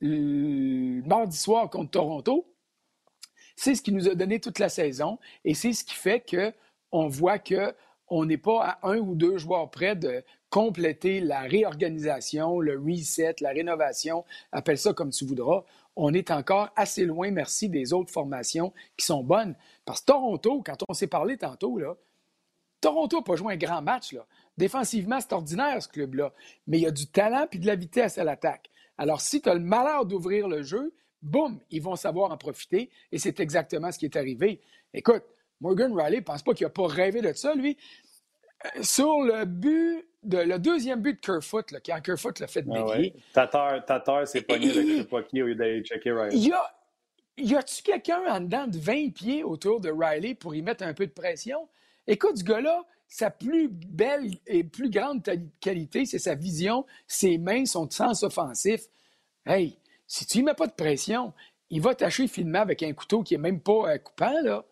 [0.00, 2.46] le mardi soir contre Toronto,
[3.56, 7.08] c'est ce qui nous a donné toute la saison et c'est ce qui fait qu'on
[7.08, 12.78] voit qu'on n'est pas à un ou deux joueurs près de compléter la réorganisation, le
[12.78, 15.64] reset, la rénovation, appelle ça comme tu voudras.
[16.02, 19.54] On est encore assez loin, merci, des autres formations qui sont bonnes.
[19.84, 21.94] Parce que Toronto, quand on s'est parlé tantôt, là,
[22.80, 24.14] Toronto n'a pas joué un grand match.
[24.14, 24.26] Là.
[24.56, 26.32] Défensivement, c'est ordinaire, ce club-là.
[26.66, 28.70] Mais il y a du talent et de la vitesse à l'attaque.
[28.96, 32.88] Alors, si tu as le malheur d'ouvrir le jeu, boum, ils vont savoir en profiter.
[33.12, 34.62] Et c'est exactement ce qui est arrivé.
[34.94, 35.24] Écoute,
[35.60, 37.76] Morgan Riley ne pense pas qu'il n'a pas rêvé de ça, lui.
[38.64, 42.64] Euh, sur le but, de, le deuxième but de Kerfoot, là, quand Kerfoot l'a fait
[42.70, 43.14] ah dévier.
[43.32, 46.36] Tatar, Tatar s'est pogné avec Chupoki au lieu d'aller checker Riley.
[46.36, 46.62] Il y a,
[47.38, 50.94] y a-tu quelqu'un en dedans de 20 pieds autour de Riley pour y mettre un
[50.94, 51.68] peu de pression?
[52.06, 55.22] Écoute, ce gars-là, sa plus belle et plus grande
[55.60, 58.82] qualité, c'est sa vision, ses mains, son sens offensif.
[59.46, 61.32] Hey, si tu y mets pas de pression,
[61.70, 64.64] il va tâcher finement avec un couteau qui est même pas euh, coupant, là.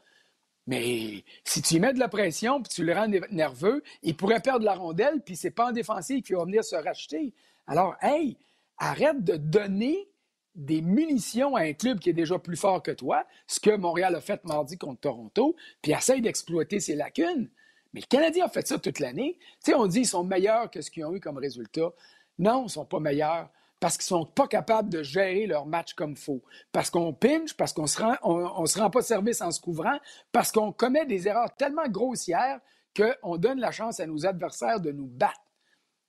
[0.69, 4.41] Mais si tu y mets de la pression puis tu le rends nerveux, il pourrait
[4.41, 7.33] perdre la rondelle puis c'est pas en défensif qui va venir se racheter.
[7.67, 8.37] Alors, hey,
[8.77, 10.11] arrête de donner
[10.55, 14.15] des munitions à un club qui est déjà plus fort que toi, ce que Montréal
[14.15, 17.49] a fait mardi contre Toronto, puis essaye d'exploiter ses lacunes.
[17.95, 19.39] Mais le Canadien a fait ça toute l'année.
[19.65, 21.95] Tu sais, on dit qu'ils sont meilleurs que ce qu'ils ont eu comme résultat.
[22.39, 23.49] Non, ils ne sont pas meilleurs
[23.81, 26.43] parce qu'ils ne sont pas capables de gérer leur match comme il faut.
[26.73, 29.61] Parce qu'on pinche, parce qu'on ne se, rend, on, se rend pas service en se
[29.61, 29.99] couvrant,
[30.33, 32.61] parce qu'on commet des erreurs tellement grossières
[32.97, 35.41] qu'on donne la chance à nos adversaires de nous battre.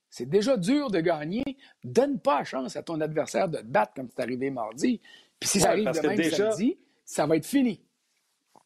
[0.08, 1.44] C'est déjà dur de gagner.
[1.84, 5.00] Donne pas la chance à ton adversaire de te battre comme c'est arrivé mardi.
[5.38, 6.50] Puis si ça arrive demain déjà...
[6.50, 7.80] samedi, ça va être fini.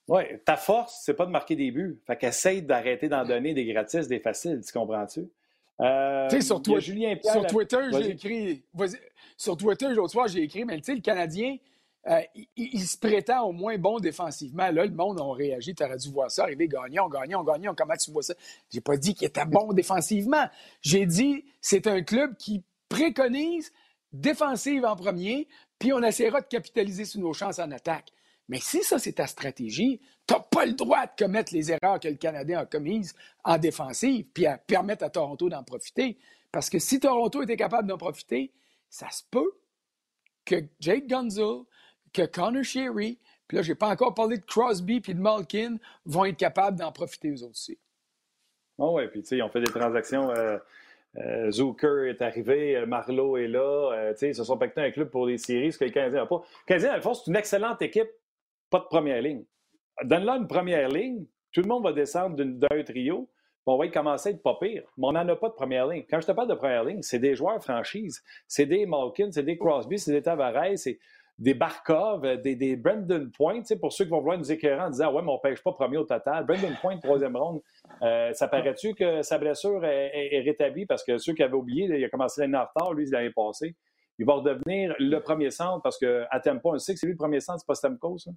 [0.08, 1.98] Oui, ta force, c'est pas de marquer des buts.
[2.06, 5.28] Fait qu'essaye d'arrêter d'en donner des gratis, des faciles, tu comprends-tu?
[5.80, 8.64] Euh, tu sais, sur, sur Twitter, j'ai écrit.
[9.36, 11.56] Sur Twitter, l'autre soir, j'ai écrit, mais tu sais, le Canadien,
[12.06, 12.20] euh,
[12.56, 14.70] il, se prétend au moins bon défensivement.
[14.70, 15.74] Là, le monde a réagi.
[15.74, 17.74] Tu aurais dû voir ça arriver gagnant, gagnant, gagnant.
[17.74, 18.34] Comment tu vois ça?
[18.70, 20.46] J'ai pas dit qu'il était bon défensivement.
[20.82, 23.72] J'ai dit c'est un club qui préconise
[24.12, 28.10] défensive en premier, puis on essaiera de capitaliser sur nos chances en attaque.
[28.48, 32.00] Mais si ça, c'est ta stratégie, tu n'as pas le droit de commettre les erreurs
[32.00, 36.18] que le Canadien a commises en défensive, puis à permettre à Toronto d'en profiter.
[36.50, 38.52] Parce que si Toronto était capable d'en profiter,
[38.88, 39.52] ça se peut
[40.44, 41.64] que Jake Gunzel,
[42.12, 45.76] que Connor Sherry, puis là, je n'ai pas encore parlé de Crosby puis de Malkin,
[46.06, 47.78] vont être capables d'en profiter eux aussi.
[48.78, 50.30] Oh oui, puis tu sais, ils ont fait des transactions.
[50.30, 50.58] Euh,
[51.16, 54.12] euh, Zucker est arrivé, euh, Marlowe est là.
[54.12, 56.20] tu sais, ils se sont pactés un club pour les séries, ce que les Canadiens
[56.20, 56.44] n'ont pas.
[56.68, 58.10] Les Canadiens, fond, c'est une excellente équipe,
[58.70, 59.44] pas de première ligne.
[60.02, 63.28] Donne-leur une première ligne, tout le monde va descendre d'un trio,
[63.66, 64.82] on va commencer à être pas pire.
[64.98, 66.04] Mais on n'en a pas de première ligne.
[66.08, 68.22] Quand je te parle de première ligne, c'est des joueurs franchises.
[68.46, 70.98] C'est des Malkin, c'est des Crosby, c'est des Tavares, c'est
[71.38, 74.90] des Barkov, euh, des, des Brendan Point, pour ceux qui vont vouloir nous éclairer en
[74.90, 76.44] disant Ouais, mais on ne pêche pas premier au total.
[76.44, 77.60] Brendan Point, troisième ronde,
[78.02, 80.86] euh, ça paraît-tu que sa blessure est, rétablie?
[80.86, 83.74] Parce que ceux qui avaient oublié, il a commencé l'année en retard, lui, l'année passée.
[84.18, 87.18] Il va redevenir le premier centre parce qu'à Tempo, on sait que c'est lui le
[87.18, 88.28] premier centre, c'est pas Stamkos.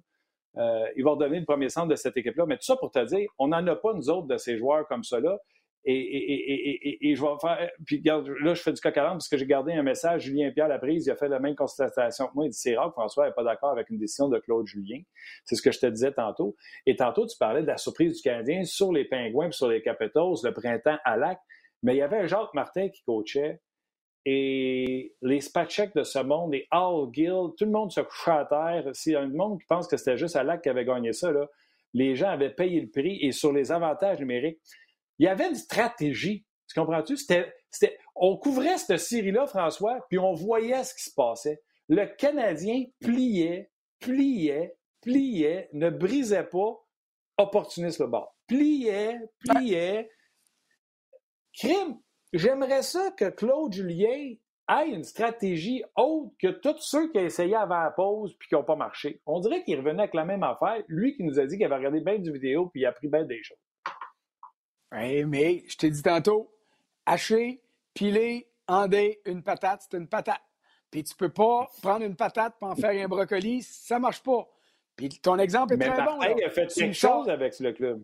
[0.58, 2.44] Euh, il va redevenir le premier centre de cette équipe-là.
[2.46, 4.86] Mais tout ça pour te dire, on n'en a pas, nous autres, de ces joueurs
[4.88, 5.38] comme ça-là.
[5.84, 7.70] Et, je vais faire.
[7.86, 8.22] Puis là,
[8.54, 10.22] je fais du coq à parce que j'ai gardé un message.
[10.22, 12.44] Julien Pierre la prise, il a fait la même constatation que moi.
[12.44, 15.00] Il dit c'est rare que François n'est pas d'accord avec une décision de Claude Julien.
[15.44, 16.56] C'est ce que je te disais tantôt.
[16.84, 19.80] Et tantôt, tu parlais de la surprise du Canadien sur les Pingouins et sur les
[19.80, 21.38] Capitals, le printemps à lac.
[21.82, 23.60] Mais il y avait Jacques Martin qui coachait.
[24.24, 28.44] Et les Spatchek de ce monde, les Al Gill, tout le monde se couchait à
[28.44, 28.84] terre.
[28.94, 31.12] S'il y a un monde qui pense que c'était juste à lac qui avait gagné
[31.12, 31.30] ça,
[31.94, 33.18] les gens avaient payé le prix.
[33.22, 34.60] Et sur les avantages numériques,
[35.18, 36.44] il y avait une stratégie.
[36.68, 37.16] Tu comprends-tu?
[38.14, 41.62] On couvrait cette série-là, François, puis on voyait ce qui se passait.
[41.88, 46.84] Le Canadien pliait, pliait, pliait, ne brisait pas,
[47.38, 48.36] opportuniste le bord.
[48.46, 50.10] Pliait, pliait.
[51.54, 51.98] Crime.
[52.32, 54.34] J'aimerais ça que Claude Julien
[54.68, 58.54] ait une stratégie autre que tous ceux qui ont essayé avant la pause puis qui
[58.54, 59.20] n'ont pas marché.
[59.24, 60.82] On dirait qu'il revenait avec la même affaire.
[60.88, 63.08] Lui qui nous a dit qu'il avait regardé bien du vidéo puis il a appris
[63.08, 63.58] bien des choses.
[64.92, 66.50] Oui, mais je t'ai dit tantôt,
[67.06, 67.62] hacher,
[67.94, 70.40] piler, ender une patate, c'est une patate.
[70.90, 74.48] Puis tu peux pas prendre une patate pour en faire un brocoli, ça marche pas.
[74.96, 76.18] Puis ton exemple est très bon.
[76.22, 78.02] il a fait quelque chose avec le club.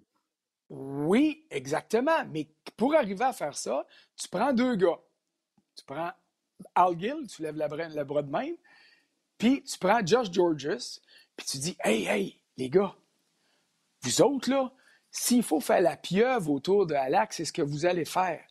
[0.71, 2.25] Oui, exactement.
[2.31, 4.99] Mais pour arriver à faire ça, tu prends deux gars.
[5.77, 6.13] Tu prends
[6.75, 8.57] Al Gill, tu lèves la le bras de même,
[9.39, 11.01] puis tu prends Josh Georges,
[11.37, 12.95] puis tu dis Hey, hey, les gars,
[14.03, 14.73] vous autres, là,
[15.11, 18.45] s'il faut faire la pieuvre autour de Halak, c'est ce que vous allez faire.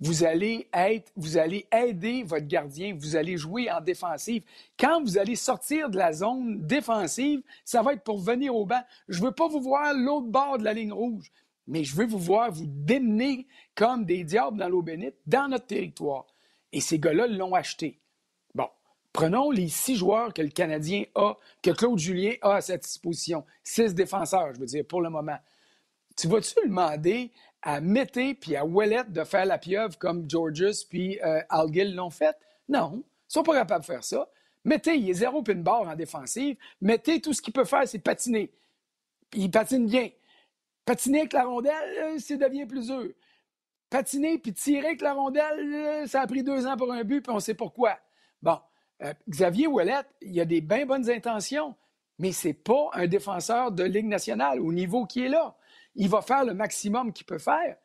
[0.00, 4.42] Vous allez être, vous allez aider votre gardien, vous allez jouer en défensive.
[4.78, 8.82] Quand vous allez sortir de la zone défensive, ça va être pour venir au banc.
[9.08, 11.30] Je ne veux pas vous voir l'autre bord de la ligne rouge,
[11.66, 15.66] mais je veux vous voir vous démener comme des diables dans l'eau bénite dans notre
[15.66, 16.26] territoire.
[16.72, 18.00] Et ces gars-là l'ont acheté.
[18.54, 18.68] Bon,
[19.12, 23.44] prenons les six joueurs que le Canadien a, que Claude Julien a à sa disposition.
[23.62, 25.38] Six défenseurs, je veux dire, pour le moment.
[26.16, 31.20] Tu vas-tu demander à Mété puis à Ouellet de faire la pieuvre comme Georges puis
[31.22, 32.36] euh, Algill l'ont fait?
[32.68, 34.28] Non, ils sont pas capables de faire ça.
[34.64, 36.56] Mété, il est zéro pin barre en défensive.
[36.80, 38.52] Mété, tout ce qu'il peut faire, c'est patiner.
[39.32, 40.10] Il patine bien.
[40.90, 41.72] Patiner avec la rondelle,
[42.02, 43.12] euh, devient plus dur.
[43.90, 47.20] Patiner puis tirer avec la rondelle, euh, ça a pris deux ans pour un but,
[47.20, 47.96] puis on sait pourquoi.
[48.42, 48.58] Bon,
[49.28, 51.76] Xavier Ouellet, il a des bien bonnes intentions,
[52.18, 55.56] mais c'est pas un défenseur de Ligue nationale au niveau qui est là.
[55.94, 57.76] Il va faire le maximum qu'il peut faire,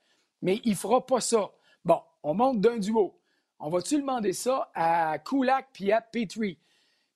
[0.42, 1.52] mais il fera pas ça.
[1.84, 3.22] Bon, on monte d'un duo.
[3.60, 6.58] On va-tu demander ça à Kulak puis à Petrie?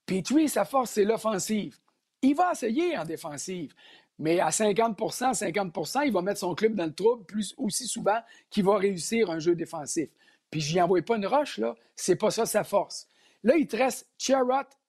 [0.06, 1.80] Petrie, sa force, c'est l'offensive.
[2.22, 3.74] Il va essayer en défensive,
[4.20, 8.20] mais à 50% 50% il va mettre son club dans le trouble plus aussi souvent
[8.50, 10.10] qu'il va réussir un jeu défensif.
[10.52, 11.76] Puis je n'y envoie pas une roche, là.
[11.96, 13.08] C'est pas ça sa force.
[13.44, 14.08] Là, il te reste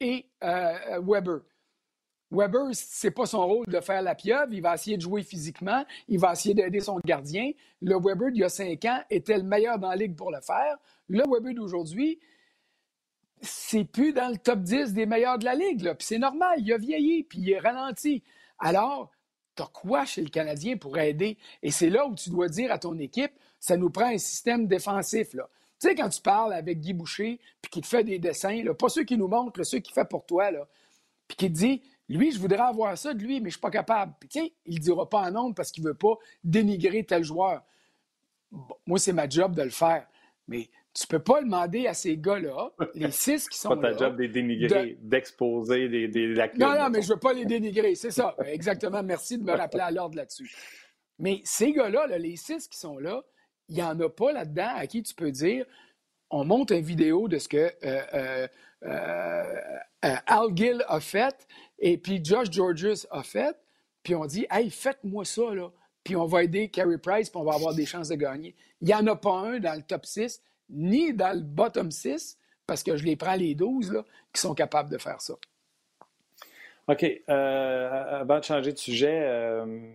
[0.01, 1.41] et euh, Weber.
[2.33, 4.53] Weber, c'est pas son rôle de faire la pieuvre.
[4.53, 5.85] Il va essayer de jouer physiquement.
[6.09, 7.51] Il va essayer d'aider son gardien.
[7.83, 10.41] Le Weber d'il y a cinq ans était le meilleur dans la ligue pour le
[10.41, 10.77] faire.
[11.09, 12.21] Le Weber d'aujourd'hui,
[13.41, 15.83] c'est plus dans le top 10 des meilleurs de la ligue.
[15.95, 16.59] Puis c'est normal.
[16.59, 18.23] Il a vieilli, puis il est ralenti.
[18.59, 19.11] Alors,
[19.65, 21.37] tu quoi chez le Canadien pour aider?
[21.63, 24.67] Et c'est là où tu dois dire à ton équipe, ça nous prend un système
[24.67, 25.35] défensif.
[25.35, 25.49] Là.
[25.81, 28.75] Tu sais, quand tu parles avec Guy Boucher, puis qu'il te fait des dessins, là,
[28.75, 30.51] pas ceux qui nous montrent, ceux qu'il fait pour toi,
[31.27, 33.61] puis qui te dit lui, je voudrais avoir ça de lui, mais je ne suis
[33.61, 34.13] pas capable.
[34.19, 37.63] Puis, il ne dira pas en nombre parce qu'il ne veut pas dénigrer tel joueur.
[38.85, 40.09] moi, c'est ma job de le faire.
[40.49, 43.77] Mais tu ne peux pas demander à ces gars-là, les six qui sont là...
[43.77, 46.61] pas ta job de les dénigrer, d'exposer des, des lacunes.
[46.61, 48.35] Non, non, mais je ne veux pas les dénigrer, c'est ça.
[48.45, 50.51] Exactement, merci de me rappeler à l'ordre là-dessus.
[51.19, 53.23] Mais ces gars-là, les six qui sont là,
[53.69, 55.65] il n'y en a pas là-dedans à qui tu peux dire
[56.31, 58.47] on monte une vidéo de ce que euh,
[60.03, 61.47] Al Gill a fait
[61.79, 63.57] et puis Josh Georges a fait,
[64.03, 65.71] puis on dit Hey, faites-moi ça, là,
[66.05, 68.55] puis on va aider Carey Price, puis on va avoir des chances de gagner.
[68.81, 70.41] Il n'y en a pas un dans le top 6,
[70.71, 74.55] ni dans le bottom 6, parce que je les prends les 12 là, qui sont
[74.55, 75.35] capables de faire ça.
[76.89, 77.05] OK.
[77.29, 79.93] Euh, avant de changer de sujet, euh,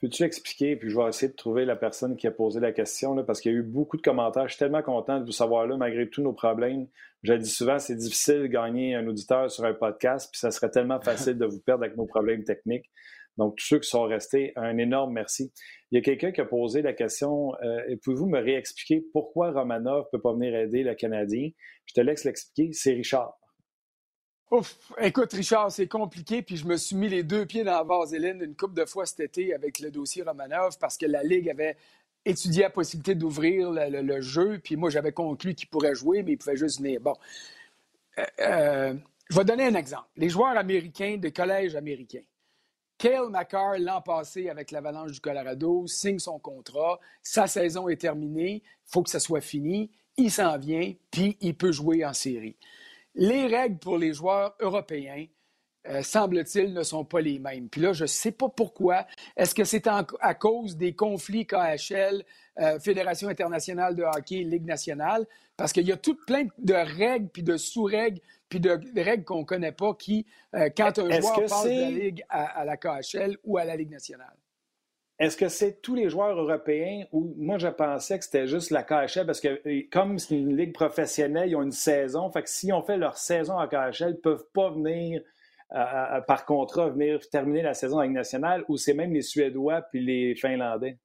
[0.00, 3.14] peux-tu expliquer, puis je vais essayer de trouver la personne qui a posé la question,
[3.14, 4.44] là, parce qu'il y a eu beaucoup de commentaires.
[4.48, 6.86] Je suis tellement content de vous savoir là, malgré tous nos problèmes.
[7.22, 10.50] Je le dis souvent, c'est difficile de gagner un auditeur sur un podcast, puis ça
[10.50, 12.90] serait tellement facile de vous perdre avec nos problèmes techniques.
[13.36, 15.52] Donc, tous ceux qui sont restés, un énorme merci.
[15.90, 20.04] Il y a quelqu'un qui a posé la question euh, pouvez-vous me réexpliquer pourquoi Romanov
[20.04, 21.50] ne peut pas venir aider le Canadien?
[21.86, 22.72] Je te laisse l'expliquer.
[22.72, 23.36] C'est Richard.
[24.50, 27.84] Ouf, écoute, Richard, c'est compliqué, puis je me suis mis les deux pieds dans la
[27.84, 31.48] vaseline une couple de fois cet été avec le dossier Romanov parce que la Ligue
[31.48, 31.76] avait
[32.24, 36.36] étudié la possibilité d'ouvrir le, jeu, puis moi, j'avais conclu qu'il pourrait jouer, mais il
[36.36, 37.00] pouvait juste venir.
[37.00, 37.14] Bon.
[38.18, 38.94] Euh, euh,
[39.30, 40.08] je vais donner un exemple.
[40.16, 42.22] Les joueurs américains de collège américain.
[43.00, 47.00] Kale McCarr, l'an passé, avec l'Avalanche du Colorado, signe son contrat.
[47.22, 48.62] Sa saison est terminée.
[48.62, 49.90] Il faut que ça soit fini.
[50.18, 52.58] Il s'en vient, puis il peut jouer en série.
[53.14, 55.24] Les règles pour les joueurs européens,
[55.88, 57.70] euh, semble-t-il, ne sont pas les mêmes.
[57.70, 59.06] Puis là, je ne sais pas pourquoi.
[59.34, 62.22] Est-ce que c'est à cause des conflits KHL,
[62.58, 65.26] euh, Fédération internationale de hockey, Ligue nationale?
[65.56, 68.20] Parce qu'il y a tout plein de règles, puis de sous-règles,
[68.50, 71.90] puis de, règles qu'on ne connaît pas qui, euh, quand un joueur passe de la
[71.90, 74.36] Ligue à la KHL ou à la Ligue nationale?
[75.20, 78.82] Est-ce que c'est tous les joueurs européens ou moi je pensais que c'était juste la
[78.82, 82.30] KHL parce que euh, comme c'est une ligue professionnelle, ils ont une saison.
[82.30, 85.20] Fait que s'ils ont fait leur saison à KHL, ils ne peuvent pas venir
[85.72, 90.02] euh, par contrat venir terminer la saison avec nationale ou c'est même les Suédois puis
[90.02, 90.96] les Finlandais?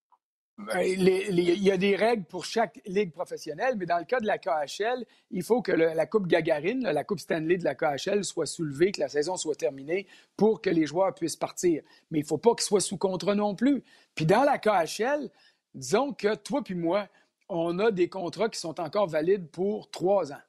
[0.57, 4.25] Ben, il y a des règles pour chaque ligue professionnelle, mais dans le cas de
[4.25, 8.45] la KHL, il faut que la Coupe Gagarine, la Coupe Stanley de la KHL, soit
[8.45, 11.83] soulevée, que la saison soit terminée pour que les joueurs puissent partir.
[12.09, 13.83] Mais il ne faut pas qu'ils soient sous contrat non plus.
[14.15, 15.29] Puis dans la KHL,
[15.73, 17.09] disons que toi puis moi,
[17.49, 20.41] on a des contrats qui sont encore valides pour trois ans.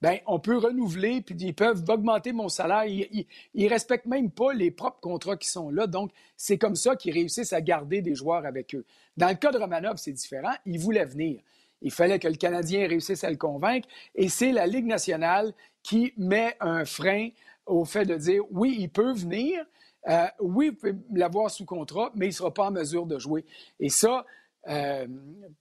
[0.00, 2.84] Ben, on peut renouveler, puis ils peuvent augmenter mon salaire.
[2.86, 5.86] Ils ne respectent même pas les propres contrats qui sont là.
[5.86, 8.84] Donc, c'est comme ça qu'ils réussissent à garder des joueurs avec eux.
[9.16, 10.52] Dans le cas de Romanov, c'est différent.
[10.66, 11.40] Il voulait venir.
[11.80, 13.88] Il fallait que le Canadien réussisse à le convaincre.
[14.14, 17.30] Et c'est la Ligue nationale qui met un frein
[17.66, 19.64] au fait de dire oui, il peut venir,
[20.08, 23.18] euh, oui, vous pouvez l'avoir sous contrat, mais il ne sera pas en mesure de
[23.18, 23.44] jouer.
[23.78, 24.24] Et ça,
[24.68, 25.06] euh,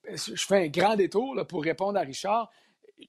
[0.09, 2.51] je fais un grand détour pour répondre à Richard.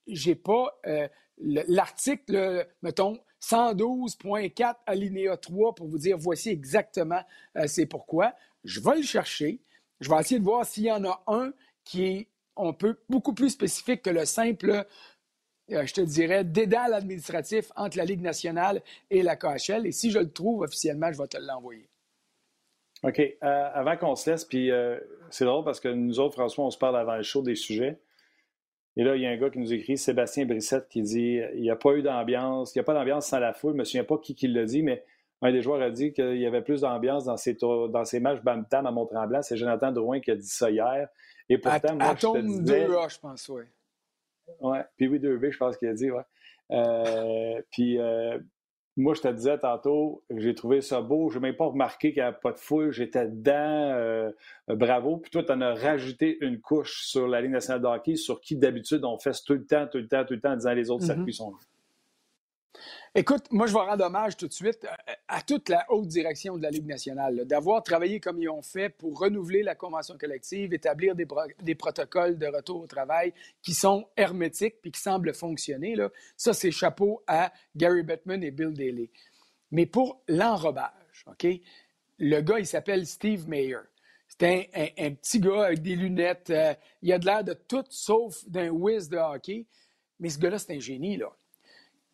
[0.07, 1.09] J'ai pas euh,
[1.39, 7.22] l'article, mettons, 112.4 alinéa 3 pour vous dire voici exactement
[7.66, 8.34] c'est pourquoi.
[8.64, 9.61] Je vais le chercher.
[10.01, 11.53] Je vais essayer de voir s'il y en a un
[11.84, 14.84] qui est on peut beaucoup plus spécifique que le simple
[15.70, 19.86] euh, je te dirais, dédale administratif entre la Ligue nationale et la KHL.
[19.86, 21.89] Et si je le trouve officiellement, je vais te l'envoyer.
[23.03, 23.20] OK.
[23.20, 24.99] Euh, avant qu'on se laisse, puis euh,
[25.30, 27.99] c'est drôle parce que nous autres, François, on se parle avant le show des sujets.
[28.99, 31.62] Et là, il y a un gars qui nous écrit, Sébastien Brissette, qui dit il
[31.62, 33.70] n'y a pas eu d'ambiance, il n'y a pas d'ambiance sans la foule.
[33.70, 35.05] Je ne me souviens pas qui, qui l'a dit, mais
[35.40, 38.42] un des joueurs a dit qu'il y avait plus d'ambiance dans ses, dans ses matchs
[38.42, 39.42] Bam-Tam à Mont-Tremblant.
[39.42, 41.09] C'est Jonathan Drouin qui a dit ça hier.
[41.49, 42.88] Et pourtant, moi, je te disais...
[42.88, 43.62] 2A, je pense, oui.
[44.61, 46.22] Oui, puis oui, 2B, je pense qu'il a dit, ouais.
[46.72, 48.38] Euh, puis euh,
[48.99, 51.30] moi, je te disais tantôt, j'ai trouvé ça beau.
[51.30, 52.90] Je n'ai même pas remarqué qu'il n'y avait pas de foule.
[52.90, 53.53] J'étais dedans.
[53.55, 54.30] Euh,
[54.68, 55.18] bravo.
[55.18, 58.40] Puis toi, tu en as rajouté une couche sur la Ligue nationale de hockey, sur
[58.40, 60.72] qui d'habitude on fait tout le temps, tout le temps, tout le temps en disant
[60.72, 61.14] les autres mm-hmm.
[61.14, 61.59] circuits sont là.
[63.18, 64.86] Écoute, moi, je vais rendre hommage tout de suite
[65.26, 68.90] à toute la haute direction de la Ligue nationale, d'avoir travaillé comme ils ont fait
[68.90, 74.76] pour renouveler la convention collective, établir des, protocoles de retour au travail qui sont hermétiques
[74.80, 75.96] puis qui semblent fonctionner.
[76.36, 79.10] Ça, c'est chapeau à Gary Bettman et Bill Daly.
[79.72, 81.44] Mais pour l'enrobage, OK,
[82.18, 83.80] le gars, il s'appelle Steve Mayer.
[84.28, 86.50] C'est un, petit gars avec des lunettes.
[86.50, 89.66] Euh, il a de l'air de tout sauf d'un whiz de hockey.
[90.20, 91.32] Mais ce gars-là, c'est un génie, là.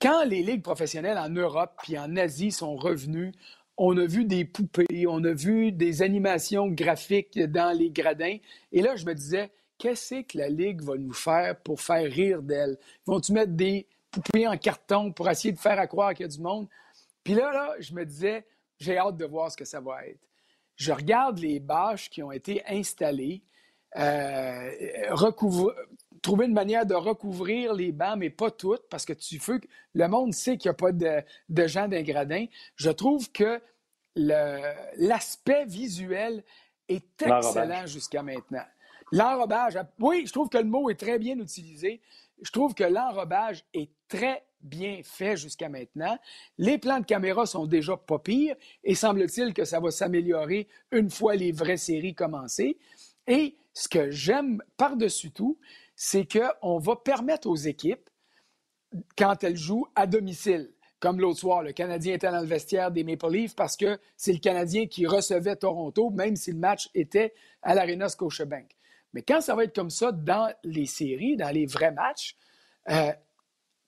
[0.00, 3.32] Quand les ligues professionnelles en Europe puis en Asie sont revenues,
[3.76, 8.36] on a vu des poupées, on a vu des animations graphiques dans les gradins.
[8.72, 12.42] Et là, je me disais, qu'est-ce que la Ligue va nous faire pour faire rire
[12.42, 12.78] d'elle?
[13.06, 16.40] Vont-tu mettre des poupées en carton pour essayer de faire croire qu'il y a du
[16.40, 16.68] monde?
[17.24, 18.46] Puis là, là, je me disais,
[18.78, 20.20] j'ai hâte de voir ce que ça va être.
[20.76, 23.42] Je regarde les bâches qui ont été installées,
[23.96, 24.70] euh,
[26.24, 29.68] trouver une manière de recouvrir les bancs, mais pas toutes, parce que tu veux que
[29.92, 32.46] le monde sait qu'il n'y a pas de, de gens d'un gradin.
[32.76, 33.60] Je trouve que
[34.16, 36.42] l'aspect visuel
[36.88, 38.64] est excellent jusqu'à maintenant.
[39.12, 42.00] L'enrobage, oui, je trouve que le mot est très bien utilisé.
[42.40, 46.18] Je trouve que l'enrobage est très bien fait jusqu'à maintenant.
[46.56, 51.10] Les plans de caméra sont déjà pas pires et semble-t-il que ça va s'améliorer une
[51.10, 52.78] fois les vraies séries commencées.
[53.26, 55.58] Et ce que j'aime par-dessus tout,
[55.96, 58.08] c'est qu'on va permettre aux équipes,
[59.16, 60.70] quand elles jouent à domicile,
[61.00, 64.32] comme l'autre soir, le Canadien était dans le vestiaire des Maple Leafs parce que c'est
[64.32, 68.70] le Canadien qui recevait Toronto, même si le match était à l'Arena Scotiabank.
[69.12, 72.36] Mais quand ça va être comme ça dans les séries, dans les vrais matchs,
[72.88, 73.12] euh,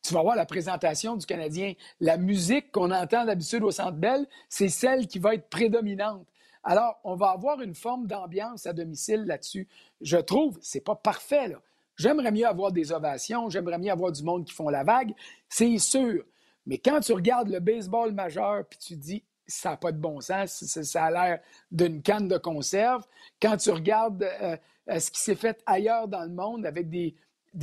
[0.02, 1.72] tu vas voir la présentation du Canadien.
[2.00, 6.26] La musique qu'on entend d'habitude au Centre Bell, c'est celle qui va être prédominante.
[6.62, 9.68] Alors, on va avoir une forme d'ambiance à domicile là-dessus.
[10.00, 11.60] Je trouve, c'est pas parfait, là.
[11.96, 15.14] J'aimerais mieux avoir des ovations, j'aimerais mieux avoir du monde qui font la vague,
[15.48, 16.24] c'est sûr.
[16.66, 20.20] Mais quand tu regardes le baseball majeur, puis tu dis, ça n'a pas de bon
[20.20, 21.40] sens, ça, a l'air
[21.70, 23.04] d'une canne de conserve.
[23.40, 24.56] Quand tu regardes euh,
[24.90, 27.14] euh, ce qui s'est fait ailleurs dans le monde avec des,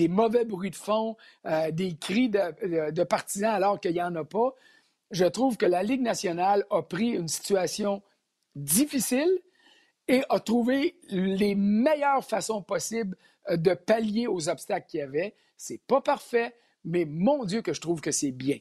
[0.07, 4.55] mauvais bruits de fond, euh, des cris de, partisans alors qu'il n'y en a pas,
[5.11, 8.01] je trouve que la Ligue nationale a pris une situation
[8.55, 9.39] difficile
[10.07, 13.17] et a trouvé les meilleures façons possibles
[13.49, 15.35] de pallier aux obstacles qu'il y avait.
[15.57, 18.57] C'est pas parfait, mais mon Dieu que je trouve que c'est bien.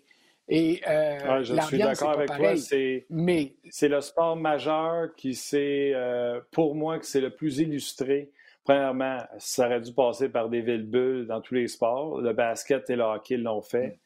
[0.49, 2.57] Et euh, je suis d'accord avec toi.
[2.57, 3.55] C'est mais...
[3.81, 8.31] le sport majeur qui c'est euh, pour moi que c'est le plus illustré.
[8.65, 12.21] Premièrement, ça aurait dû passer par des villes-bulles dans tous les sports.
[12.21, 13.89] Le basket et le hockey l'ont fait.
[13.89, 13.99] Mm.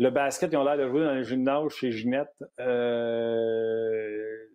[0.00, 2.32] Le basket, ils ont l'air de jouer dans le gymnase chez Ginette.
[2.58, 4.46] Euh,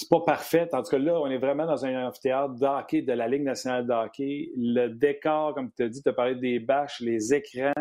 [0.00, 0.66] c'est pas parfait.
[0.72, 3.42] En tout cas, là, on est vraiment dans un amphithéâtre de hockey de la Ligue
[3.42, 4.50] nationale de hockey.
[4.56, 7.74] Le décor, comme tu as dit, tu as parlé des bâches, les écrans.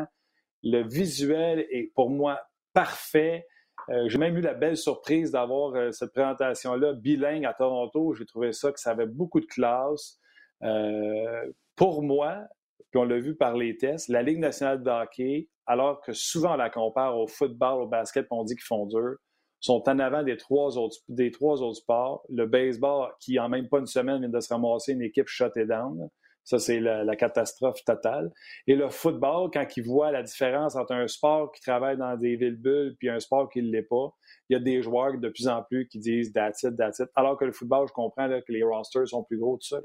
[0.61, 2.41] Le visuel est pour moi
[2.73, 3.47] parfait.
[3.89, 8.13] Euh, j'ai même eu la belle surprise d'avoir euh, cette présentation-là bilingue à Toronto.
[8.13, 10.19] J'ai trouvé ça que ça avait beaucoup de classe.
[10.63, 12.43] Euh, pour moi,
[12.91, 16.55] puis on l'a vu par les tests, la Ligue nationale de hockey, alors que souvent
[16.55, 19.15] on la compare au football, au basket, on dit qu'ils font dur,
[19.59, 22.23] sont en avant des trois autres, des trois autres sports.
[22.29, 25.57] Le baseball, qui en même pas une semaine vient de se ramasser une équipe shut
[25.57, 26.09] down.
[26.45, 28.31] Ça, c'est la, catastrophe totale.
[28.65, 32.37] Et le football, quand il voit la différence entre un sport qui travaille dans des
[32.37, 34.11] villes-bulles puis un sport qui ne l'est pas,
[34.49, 37.09] il y a des joueurs de plus en plus qui disent that's it, that's it.
[37.15, 39.79] Alors que le football, je comprends que les rosters sont plus gros, tout ça.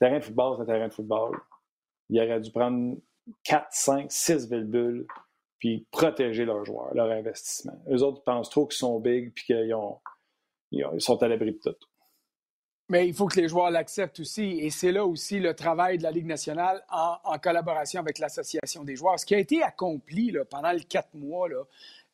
[0.00, 1.36] Terrain de football, c'est terrain de football.
[2.08, 2.96] Il aurait dû prendre
[3.44, 5.06] 4, 5, 6 villes-bulles
[5.58, 7.78] puis protéger leurs joueurs, leur investissement.
[7.90, 9.74] Eux autres pensent trop qu'ils sont big puis qu'ils
[10.72, 11.88] ils sont à l'abri de tout.
[12.90, 14.58] Mais il faut que les joueurs l'acceptent aussi.
[14.60, 18.94] Et c'est là aussi le travail de la Ligue nationale en, collaboration avec l'Association des
[18.94, 19.18] joueurs.
[19.18, 21.48] Ce qui a été accompli pendant les quatre mois,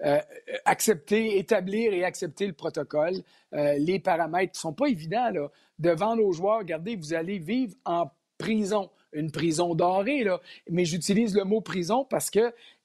[0.04, 0.20] euh,
[0.64, 3.14] accepter, établir et accepter le protocole,
[3.52, 5.30] euh, les paramètres ne sont pas évidents.
[5.78, 10.24] Devant nos joueurs, regardez, vous allez vivre en prison, une prison dorée,
[10.70, 12.30] mais j'utilise le mot prison parce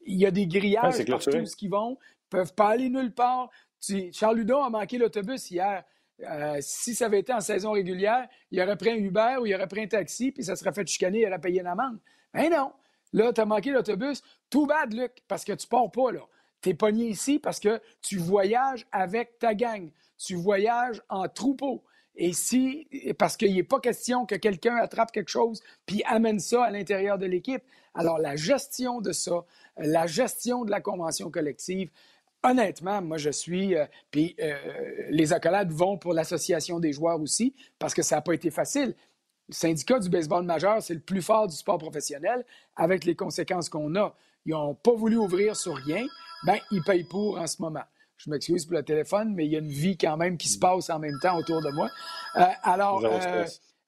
[0.05, 1.95] qu'il y a des grillages partout ce qui vont, ne
[2.29, 3.49] peuvent pas aller nulle part.
[4.11, 5.83] Charles Ludon a manqué l'autobus hier.
[6.23, 9.53] Euh, si ça avait été en saison régulière, il aurait pris un Uber ou il
[9.53, 11.99] aurait pris un taxi, puis ça serait fait chicaner, il aurait payé une amende.
[12.33, 12.71] Mais non.
[13.13, 14.21] Là, tu as manqué l'autobus.
[14.49, 16.21] Tout bad, Luc, parce que tu pars pas, là.
[16.61, 19.91] Tu es pogné ici parce que tu voyages avec ta gang.
[20.17, 21.83] Tu voyages en troupeau.
[22.15, 22.87] Et si,
[23.19, 27.17] parce qu'il n'est pas question que quelqu'un attrape quelque chose puis amène ça à l'intérieur
[27.17, 27.61] de l'équipe.
[27.93, 29.45] Alors, la gestion de ça,
[29.77, 31.89] la gestion de la convention collective,
[32.43, 33.75] honnêtement, moi, je suis.
[33.75, 34.55] Euh, puis euh,
[35.09, 38.95] les accolades vont pour l'association des joueurs aussi, parce que ça n'a pas été facile.
[39.47, 42.45] Le syndicat du baseball majeur, c'est le plus fort du sport professionnel,
[42.75, 44.15] avec les conséquences qu'on a.
[44.45, 46.05] Ils n'ont pas voulu ouvrir sur rien.
[46.45, 47.83] Bien, ils payent pour en ce moment.
[48.17, 50.57] Je m'excuse pour le téléphone, mais il y a une vie quand même qui se
[50.57, 51.89] passe en même temps autour de moi.
[52.37, 53.01] Euh, alors,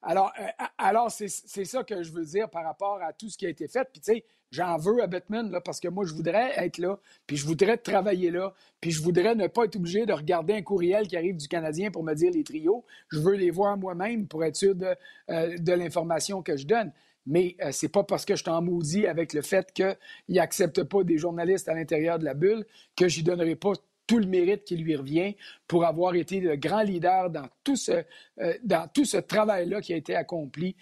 [0.02, 0.32] alors,
[0.78, 3.68] alors c'est ça que je veux dire par rapport à tout ce qui a été
[3.68, 3.88] fait.
[3.92, 6.98] Puis, tu sais, J'en veux à Batman là, parce que moi, je voudrais être là,
[7.26, 10.62] puis je voudrais travailler là, puis je voudrais ne pas être obligé de regarder un
[10.62, 12.84] courriel qui arrive du Canadien pour me dire les trios.
[13.08, 14.94] Je veux les voir moi-même pour être sûr de,
[15.30, 16.92] euh, l'information que je donne.
[17.26, 19.96] Mais euh, c'est pas parce que je t'en maudis avec le fait qu'il
[20.30, 22.64] n'accepte pas des journalistes à l'intérieur de la bulle
[22.96, 23.74] que j'y donnerai pas
[24.08, 25.36] tout le mérite qui lui revient
[25.68, 27.92] pour avoir été le grand leader dans tout ce,
[28.40, 30.74] euh, dans tout ce travail-là qui a été accompli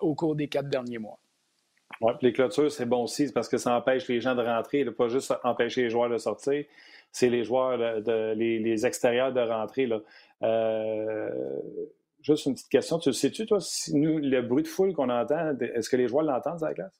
[0.00, 1.18] au cours des quatre derniers mois.
[2.20, 5.32] Les clôtures, c'est bon aussi parce que ça empêche les gens de rentrer, pas juste
[5.44, 6.64] empêcher les joueurs de sortir,
[7.12, 9.86] c'est les joueurs, de, les, extérieurs de rentrer.
[9.86, 10.00] Là.
[10.42, 11.30] Euh,
[12.20, 12.98] juste une petite question.
[12.98, 13.58] Tu sais-tu, toi,
[13.92, 16.90] le bruit de foule qu'on entend, est-ce que les joueurs l'entendent à la?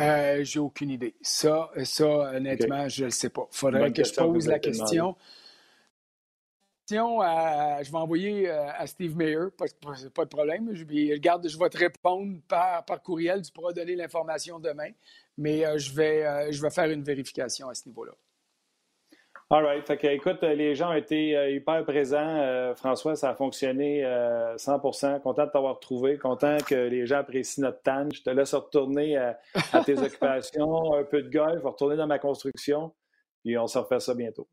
[0.00, 1.14] Euh, J'ai aucune idée.
[1.20, 3.46] Ça, ça honnêtement, je ne le sais pas.
[3.52, 5.16] Il faudrait que je pose la question.
[6.88, 9.66] je vais envoyer euh, à Steve Mayer, pas,
[10.14, 10.70] pas de problème.
[10.74, 13.42] Je, regarde, je vais te répondre par, par courriel.
[13.42, 14.90] Tu pourras donner l'information demain,
[15.36, 18.12] mais euh, je, vais, euh, je vais faire une vérification à ce niveau-là.
[19.52, 19.84] All right.
[19.84, 22.74] Fait que, écoute, les gens ont été hyper présents.
[22.76, 26.18] François, ça a fonctionné 100% Content de t'avoir trouvé.
[26.18, 28.12] Content que les gens apprécient notre tanne.
[28.14, 29.36] Je te laisse retourner à,
[29.84, 32.94] tes occupations, un peu de golf, retourner dans ma construction.
[33.44, 34.46] Puis on se refait ça bientôt.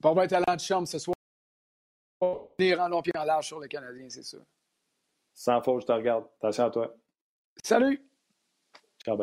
[0.00, 1.16] Bon, ben, talent de chambre ce soir
[2.58, 4.38] venir en long pied en large sur le Canadien, c'est ça.
[5.34, 6.24] Sans faute, je te regarde.
[6.38, 6.96] Attention à toi.
[7.62, 8.02] Salut!
[9.04, 9.16] Ciao,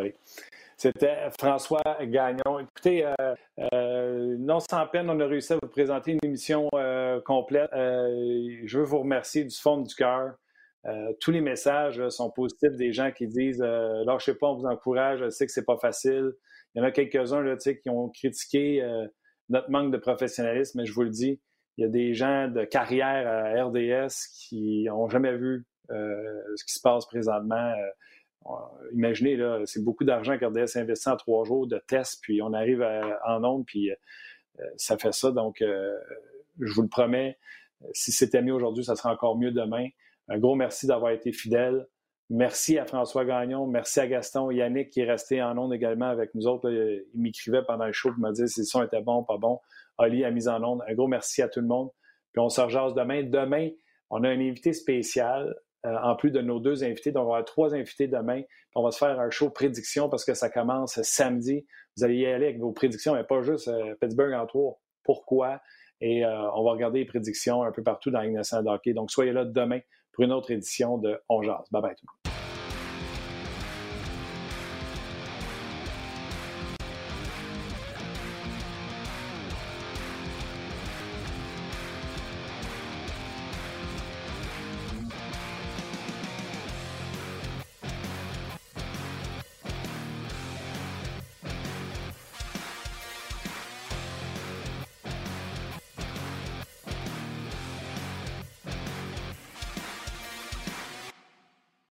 [0.78, 2.60] C'était François Gagnon.
[2.60, 3.36] Écoutez, euh,
[3.74, 7.70] euh, non sans peine, on a réussi à vous présenter une émission euh, complète.
[7.74, 10.36] je veux vous remercier du fond du cœur.
[11.20, 15.30] tous les messages sont positifs des gens qui disent lâchez pas, on vous encourage, je
[15.30, 16.34] sais que c'est pas facile.
[16.76, 18.84] Il y en a quelques-uns qui ont critiqué
[19.50, 21.40] notre manque de professionnalisme, mais je vous le dis,
[21.78, 24.14] il y a des gens de carrière à RDS
[24.48, 27.74] qui n'ont jamais vu ce qui se passe présentement.
[28.46, 32.54] Euh, imaginez, là, c'est beaucoup d'argent qu'RDS investit en trois jours de tests, puis on
[32.54, 32.86] arrive
[33.26, 33.96] en onde, puis euh,
[34.78, 35.32] ça fait ça.
[35.32, 37.38] Donc, je vous le promets,
[37.94, 39.88] si c'était mieux aujourd'hui, ça sera encore mieux demain.
[40.30, 41.88] Un gros merci d'avoir été fidèle.
[42.30, 46.34] Merci à François Gagnon, merci à Gaston, Yannick qui est resté en onde également avec
[46.34, 46.72] nous autres.
[46.72, 49.60] il m'écrivait pendant le show pour me dire si le son était bon, pas bon.
[49.98, 50.82] Ali a mis en onde.
[50.88, 51.90] Un gros merci à tout le monde.
[52.32, 53.24] Puis on se rejase demain.
[53.24, 53.70] Demain,
[54.10, 55.56] on a un invité spécial,
[55.86, 57.12] euh, en plus de nos deux invités.
[57.12, 58.42] Donc, on va avoir trois invités demain.
[58.76, 61.66] On va se faire un show prédiction parce que ça commence samedi.
[61.98, 64.80] Vous allez y aller avec vos prédictions, mais pas juste euh, Pittsburgh en trois.
[65.04, 65.62] Pourquoi?
[66.02, 68.94] Et euh, on va regarder les prédictions un peu partout dans l'Ignacent hockey.
[68.94, 69.80] Donc, soyez là demain
[70.12, 71.70] pour une autre édition de On Jase.
[71.72, 72.23] Bye bye tout le monde.